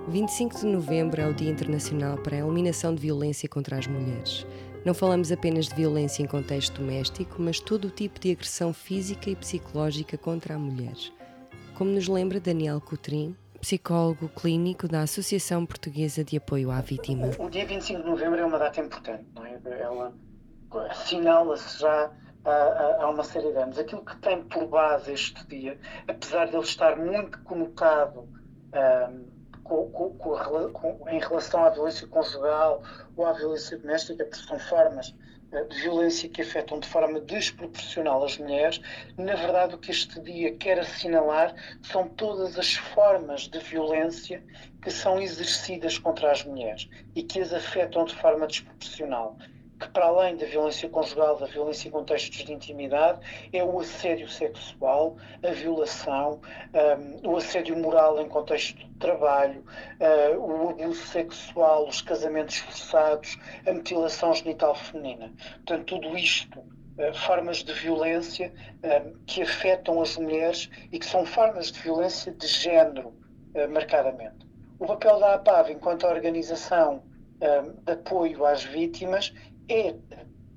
25 0.10 0.62
de 0.62 0.66
novembro 0.66 1.22
é 1.22 1.28
o 1.28 1.34
Dia 1.34 1.52
Internacional 1.52 2.18
para 2.18 2.36
a 2.36 2.40
Eliminação 2.40 2.96
de 2.96 3.00
Violência 3.00 3.48
contra 3.48 3.78
as 3.78 3.86
Mulheres. 3.86 4.44
Não 4.84 4.92
falamos 4.92 5.32
apenas 5.32 5.68
de 5.68 5.76
violência 5.76 6.24
em 6.24 6.26
contexto 6.26 6.82
doméstico, 6.82 7.36
mas 7.40 7.60
todo 7.60 7.86
o 7.86 7.92
tipo 7.92 8.20
de 8.20 8.32
agressão 8.32 8.74
física 8.74 9.30
e 9.30 9.36
psicológica 9.36 10.18
contra 10.18 10.56
a 10.56 10.58
mulher. 10.58 10.96
Como 11.78 11.92
nos 11.92 12.08
lembra 12.08 12.40
Daniel 12.40 12.82
Coutrin, 12.82 13.36
psicólogo 13.62 14.30
clínico 14.30 14.88
da 14.88 15.02
Associação 15.02 15.64
Portuguesa 15.64 16.24
de 16.24 16.38
Apoio 16.38 16.72
à 16.72 16.82
Vítima. 16.82 17.30
O 17.38 17.48
dia 17.48 17.68
25 17.68 18.02
de 18.02 18.10
novembro 18.10 18.40
é 18.40 18.46
uma 18.46 18.58
data 18.58 18.82
importante, 18.82 19.26
não 19.36 19.46
é? 19.46 19.60
Ela 19.80 20.12
assinala-se 20.90 21.82
já 21.82 22.12
há, 22.46 22.98
há, 23.02 23.10
uma 23.12 23.24
série 23.24 23.52
de 23.52 23.58
anos. 23.60 23.78
Aquilo 23.78 24.04
que 24.04 24.18
tem 24.18 24.44
por 24.46 24.66
base 24.70 25.12
este 25.12 25.46
dia, 25.46 25.80
apesar 26.08 26.46
de 26.46 26.56
ele 26.56 26.64
estar 26.64 26.98
muito 26.98 27.40
conotado 27.44 28.28
um, 28.74 29.39
com, 29.70 30.12
com, 30.18 30.70
com, 30.72 31.10
em 31.10 31.20
relação 31.20 31.64
à 31.64 31.70
violência 31.70 32.08
conjugal 32.08 32.82
ou 33.16 33.26
à 33.26 33.34
violência 33.34 33.78
doméstica, 33.78 34.26
porque 34.26 34.48
são 34.48 34.58
formas 34.60 35.16
eh, 35.52 35.64
de 35.64 35.82
violência 35.82 36.28
que 36.28 36.42
afetam 36.42 36.80
de 36.80 36.88
forma 36.88 37.20
desproporcional 37.22 38.24
as 38.24 38.38
mulheres, 38.38 38.82
na 39.18 39.36
verdade 39.36 39.76
o 39.76 39.78
que 39.78 39.92
este 39.92 40.20
dia 40.22 40.56
quer 40.56 40.80
assinalar 40.80 41.54
são 41.84 42.08
todas 42.08 42.58
as 42.58 42.74
formas 42.74 43.48
de 43.48 43.60
violência 43.60 44.44
que 44.82 44.90
são 44.90 45.22
exercidas 45.22 46.00
contra 46.00 46.32
as 46.32 46.44
mulheres 46.44 46.90
e 47.16 47.22
que 47.22 47.40
as 47.40 47.54
afetam 47.54 48.06
de 48.06 48.16
forma 48.16 48.48
desproporcional 48.48 49.38
que 49.80 49.88
para 49.90 50.06
além 50.06 50.36
da 50.36 50.46
violência 50.46 50.90
conjugal, 50.90 51.38
da 51.38 51.46
violência 51.46 51.88
em 51.88 51.92
contextos 51.92 52.44
de 52.44 52.52
intimidade, 52.52 53.20
é 53.54 53.64
o 53.64 53.80
assédio 53.80 54.28
sexual, 54.28 55.16
a 55.42 55.52
violação, 55.52 56.42
um, 57.24 57.30
o 57.30 57.38
assédio 57.38 57.78
moral 57.78 58.20
em 58.20 58.28
contexto 58.28 58.78
de 58.78 58.96
trabalho, 58.96 59.64
uh, 60.00 60.38
o 60.38 60.70
abuso 60.70 61.06
sexual, 61.08 61.88
os 61.88 62.02
casamentos 62.02 62.58
forçados, 62.58 63.38
a 63.66 63.74
mutilação 63.74 64.34
genital 64.34 64.76
feminina. 64.76 65.32
Portanto, 65.66 65.86
tudo 65.86 66.18
isto 66.18 66.60
uh, 66.60 67.14
formas 67.26 67.58
de 67.58 67.72
violência 67.74 68.54
uh, 68.84 69.18
que 69.26 69.42
afetam 69.42 70.02
as 70.02 70.18
mulheres 70.18 70.70
e 70.92 71.00
que 71.00 71.06
são 71.06 71.26
formas 71.26 71.72
de 71.72 71.80
violência 71.80 72.34
de 72.34 72.48
género, 72.48 73.14
uh, 73.56 73.70
marcadamente. 73.72 74.48
O 74.78 74.86
papel 74.86 75.20
da 75.20 75.36
APAV, 75.36 75.72
enquanto 75.72 76.06
organização 76.06 77.04
de 77.86 77.94
apoio 77.94 78.46
às 78.46 78.66
vítimas, 78.66 79.34
é 79.70 79.96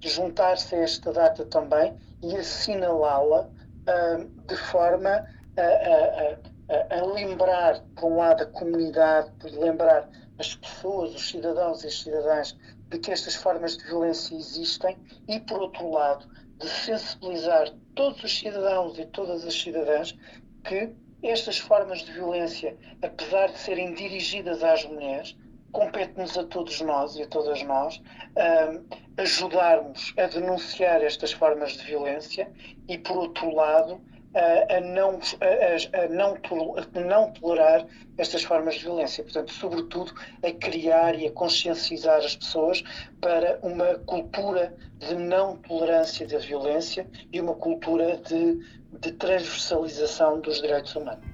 juntar-se 0.01 0.75
a 0.75 0.79
esta 0.79 1.13
data 1.13 1.45
também 1.47 1.97
e 2.23 2.37
assinalá-la 2.37 3.43
uh, 3.49 4.47
de 4.47 4.57
forma 4.57 5.27
a, 5.57 5.63
a, 5.63 6.97
a, 6.97 7.01
a, 7.01 7.07
lembrar, 7.07 7.81
por 7.97 8.11
um 8.11 8.17
lado, 8.17 8.43
a 8.43 8.47
comunidade, 8.47 9.31
por 9.39 9.51
lembrar 9.51 10.09
as 10.39 10.55
pessoas, 10.55 11.15
os 11.15 11.29
cidadãos 11.29 11.85
e 11.85 11.89
as 11.89 12.01
cidadãs, 12.01 12.57
de 12.89 12.99
que 12.99 13.11
estas 13.11 13.35
formas 13.35 13.77
de 13.77 13.85
violência 13.85 14.35
existem 14.35 14.97
e, 15.29 15.39
por 15.41 15.61
outro 15.61 15.91
lado, 15.91 16.27
de 16.59 16.69
sensibilizar 16.69 17.71
todos 17.95 18.23
os 18.23 18.39
cidadãos 18.39 18.99
e 18.99 19.07
todas 19.07 19.45
as 19.45 19.55
cidadãs 19.55 20.17
que 20.65 20.95
estas 21.23 21.59
formas 21.59 22.01
de 22.01 22.13
violência, 22.13 22.77
apesar 23.03 23.49
de 23.49 23.59
serem 23.59 23.95
dirigidas 23.95 24.63
às 24.63 24.85
mulheres, 24.85 25.37
compete-nos 25.71 26.37
a 26.37 26.45
todos 26.45 26.81
nós 26.81 27.17
e 27.17 27.23
a 27.23 27.27
todas 27.27 27.63
nós 27.63 27.97
uh, 27.97 28.85
ajudarmos 29.17 30.15
a 30.19 30.27
denunciar 30.27 31.03
estas 31.03 31.33
formas 31.33 31.73
de 31.73 31.85
violência 31.85 32.51
e, 32.89 32.99
por 32.99 33.17
outro 33.17 33.55
lado, 33.55 33.95
uh, 33.95 34.77
a, 34.77 34.81
não, 34.81 35.21
a, 35.41 36.05
a, 36.05 36.09
não 36.09 36.35
a 36.35 37.01
não 37.01 37.33
tolerar 37.33 37.87
estas 38.17 38.43
formas 38.43 38.77
de 38.77 38.85
violência. 38.85 39.23
Portanto, 39.23 39.53
sobretudo, 39.53 40.13
a 40.43 40.51
criar 40.53 41.19
e 41.19 41.27
a 41.27 41.33
consciencializar 41.33 42.19
as 42.19 42.37
pessoas 42.37 42.83
para 43.21 43.59
uma 43.63 43.99
cultura 44.07 44.75
de 44.99 45.15
não 45.15 45.57
tolerância 45.57 46.27
da 46.27 46.39
violência 46.39 47.07
e 47.33 47.41
uma 47.41 47.55
cultura 47.55 48.17
de, 48.17 48.61
de 49.01 49.13
transversalização 49.13 50.41
dos 50.41 50.61
direitos 50.61 50.95
humanos. 50.95 51.25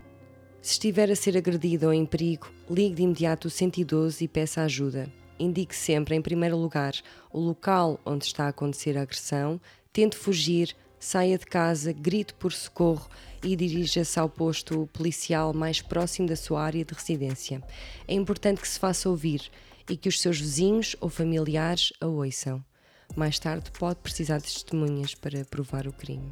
Se 0.60 0.72
estiver 0.72 1.10
a 1.10 1.16
ser 1.16 1.36
agredido 1.36 1.86
ou 1.86 1.92
em 1.92 2.04
perigo, 2.04 2.50
ligue 2.68 2.96
de 2.96 3.02
imediato 3.02 3.46
o 3.46 3.50
112 3.50 4.24
e 4.24 4.28
peça 4.28 4.62
ajuda. 4.62 5.08
Indique 5.38 5.74
sempre, 5.74 6.16
em 6.16 6.22
primeiro 6.22 6.56
lugar, 6.56 6.94
o 7.32 7.38
local 7.38 8.00
onde 8.04 8.24
está 8.24 8.44
a 8.44 8.48
acontecer 8.48 8.98
a 8.98 9.02
agressão, 9.02 9.60
tente 9.92 10.16
fugir, 10.16 10.74
saia 10.98 11.38
de 11.38 11.46
casa, 11.46 11.92
grite 11.92 12.34
por 12.34 12.52
socorro 12.52 13.08
e 13.42 13.54
dirija-se 13.54 14.18
ao 14.18 14.28
posto 14.28 14.88
policial 14.92 15.54
mais 15.54 15.80
próximo 15.80 16.26
da 16.26 16.36
sua 16.36 16.62
área 16.62 16.84
de 16.84 16.92
residência. 16.92 17.62
É 18.06 18.14
importante 18.14 18.60
que 18.60 18.68
se 18.68 18.78
faça 18.78 19.08
ouvir 19.08 19.48
e 19.88 19.96
que 19.96 20.08
os 20.08 20.20
seus 20.20 20.40
vizinhos 20.40 20.96
ou 21.00 21.08
familiares 21.08 21.92
a 22.00 22.06
ouçam. 22.06 22.64
Mais 23.16 23.38
tarde 23.38 23.70
pode 23.72 24.00
precisar 24.00 24.38
de 24.38 24.44
testemunhas 24.44 25.14
para 25.14 25.44
provar 25.44 25.86
o 25.86 25.92
crime. 25.92 26.30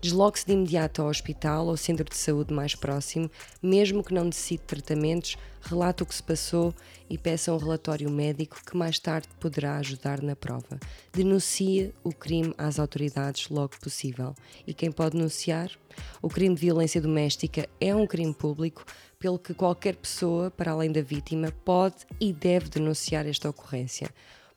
Desloque-se 0.00 0.46
de 0.46 0.52
imediato 0.52 1.02
ao 1.02 1.08
hospital 1.08 1.66
ou 1.66 1.76
centro 1.76 2.04
de 2.04 2.16
saúde 2.16 2.54
mais 2.54 2.74
próximo, 2.74 3.28
mesmo 3.60 4.04
que 4.04 4.14
não 4.14 4.24
necessite 4.24 4.62
tratamentos, 4.64 5.36
relate 5.60 6.04
o 6.04 6.06
que 6.06 6.14
se 6.14 6.22
passou 6.22 6.72
e 7.10 7.18
peça 7.18 7.52
um 7.52 7.56
relatório 7.56 8.08
médico 8.08 8.60
que 8.64 8.76
mais 8.76 8.98
tarde 9.00 9.26
poderá 9.40 9.76
ajudar 9.78 10.22
na 10.22 10.36
prova. 10.36 10.78
Denuncie 11.12 11.92
o 12.04 12.12
crime 12.12 12.54
às 12.56 12.78
autoridades 12.78 13.48
logo 13.48 13.76
possível. 13.80 14.34
E 14.66 14.72
quem 14.72 14.92
pode 14.92 15.16
denunciar? 15.16 15.70
O 16.22 16.28
crime 16.28 16.54
de 16.54 16.60
violência 16.60 17.00
doméstica 17.00 17.68
é 17.80 17.92
um 17.92 18.06
crime 18.06 18.32
público, 18.32 18.84
pelo 19.18 19.38
que 19.38 19.52
qualquer 19.52 19.96
pessoa, 19.96 20.48
para 20.48 20.70
além 20.70 20.92
da 20.92 21.02
vítima, 21.02 21.52
pode 21.64 22.06
e 22.20 22.32
deve 22.32 22.68
denunciar 22.68 23.26
esta 23.26 23.50
ocorrência. 23.50 24.08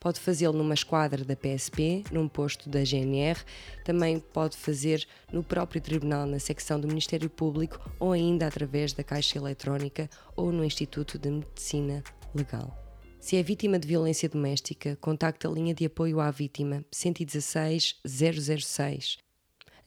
Pode 0.02 0.20
fazê-lo 0.20 0.58
numa 0.58 0.74
esquadra 0.74 1.24
da 1.24 1.36
PSP, 1.36 2.04
num 2.12 2.28
posto 2.28 2.68
da 2.68 2.84
GNR, 2.84 3.40
também 3.86 4.20
pode 4.20 4.58
fazer 4.58 5.08
no 5.32 5.44
próprio 5.44 5.80
tribunal, 5.80 6.26
na 6.26 6.40
secção 6.40 6.80
do 6.80 6.88
Ministério 6.88 7.30
Público 7.30 7.80
ou 8.00 8.12
ainda 8.12 8.48
através 8.48 8.94
da 8.94 9.04
Caixa 9.04 9.38
Eletrónica 9.38 10.10
ou 10.36 10.52
no 10.52 10.66
Instituto 10.66 11.20
de 11.20 11.30
Medicina 11.30 12.04
Legal. 12.34 12.76
Se 13.20 13.38
é 13.38 13.44
vítima 13.44 13.78
de 13.78 13.88
violência 13.88 14.28
doméstica, 14.28 14.98
contacte 15.00 15.46
a 15.46 15.52
linha 15.52 15.76
de 15.76 15.86
apoio 15.86 16.20
à 16.20 16.32
vítima 16.32 16.84
116 16.92 17.98
006. 18.04 19.20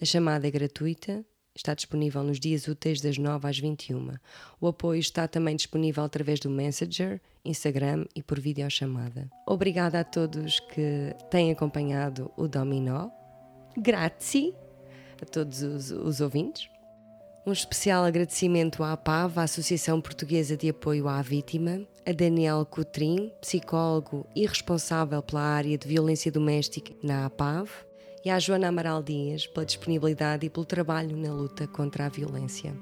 A 0.00 0.05
chamada 0.05 0.46
é 0.46 0.50
gratuita 0.53 1.25
Está 1.57 1.73
disponível 1.73 2.25
nos 2.25 2.40
dias 2.40 2.67
úteis 2.67 3.00
das 3.00 3.17
9 3.17 3.48
às 3.48 3.59
21. 3.59 4.15
O 4.61 4.67
apoio 4.67 4.98
está 4.98 5.29
também 5.29 5.55
disponível 5.55 6.02
através 6.02 6.40
do 6.40 6.50
Messenger, 6.50 7.21
Instagram 7.44 8.07
e 8.15 8.23
por 8.23 8.40
videochamada. 8.40 9.31
Obrigada 9.46 10.00
a 10.00 10.05
todos 10.05 10.59
que 10.59 11.15
têm 11.31 11.52
acompanhado 11.52 12.29
o 12.37 12.48
Dominó. 12.48 13.09
Grazie 13.77 14.52
a 15.23 15.25
todos 15.25 15.63
os, 15.63 15.90
os 15.92 16.21
ouvintes. 16.21 16.69
Um 17.46 17.52
especial 17.52 18.05
agradecimento 18.05 18.83
à 18.83 18.92
APAV, 18.92 19.38
a 19.38 19.42
Associação 19.42 20.00
Portuguesa 20.00 20.57
de 20.57 20.71
Apoio 20.71 21.07
à 21.07 21.21
Vítima, 21.23 21.87
a 22.05 22.11
Daniel 22.11 22.65
Coutrin, 22.65 23.31
psicólogo 23.40 24.27
e 24.35 24.46
responsável 24.46 25.23
pela 25.23 25.42
área 25.42 25.77
de 25.77 25.87
violência 25.87 26.33
doméstica 26.33 26.94
na 27.02 27.27
APAV, 27.27 27.69
e 28.25 28.31
à 28.31 28.38
Joana 28.38 28.68
Amaral 28.68 29.02
Dias 29.02 29.46
pela 29.46 29.66
disponibilidade 29.66 30.46
e 30.46 30.50
pelo 30.50 30.64
trabalho 30.64 31.16
na 31.16 31.33
luta 31.33 31.68
contra 31.68 32.06
a 32.06 32.08
violência. 32.08 32.75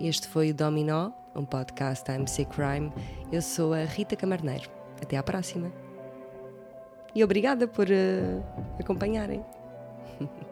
Este 0.00 0.26
foi 0.28 0.50
o 0.50 0.54
Dominó, 0.54 1.12
um 1.34 1.44
podcast 1.44 2.04
da 2.04 2.16
MC 2.16 2.44
Crime. 2.46 2.92
Eu 3.30 3.40
sou 3.40 3.72
a 3.72 3.84
Rita 3.84 4.16
Camarneiro. 4.16 4.68
Até 5.00 5.16
à 5.16 5.22
próxima. 5.22 5.72
E 7.14 7.22
obrigada 7.22 7.68
por 7.68 7.86
uh, 7.86 8.80
acompanharem. 8.80 9.44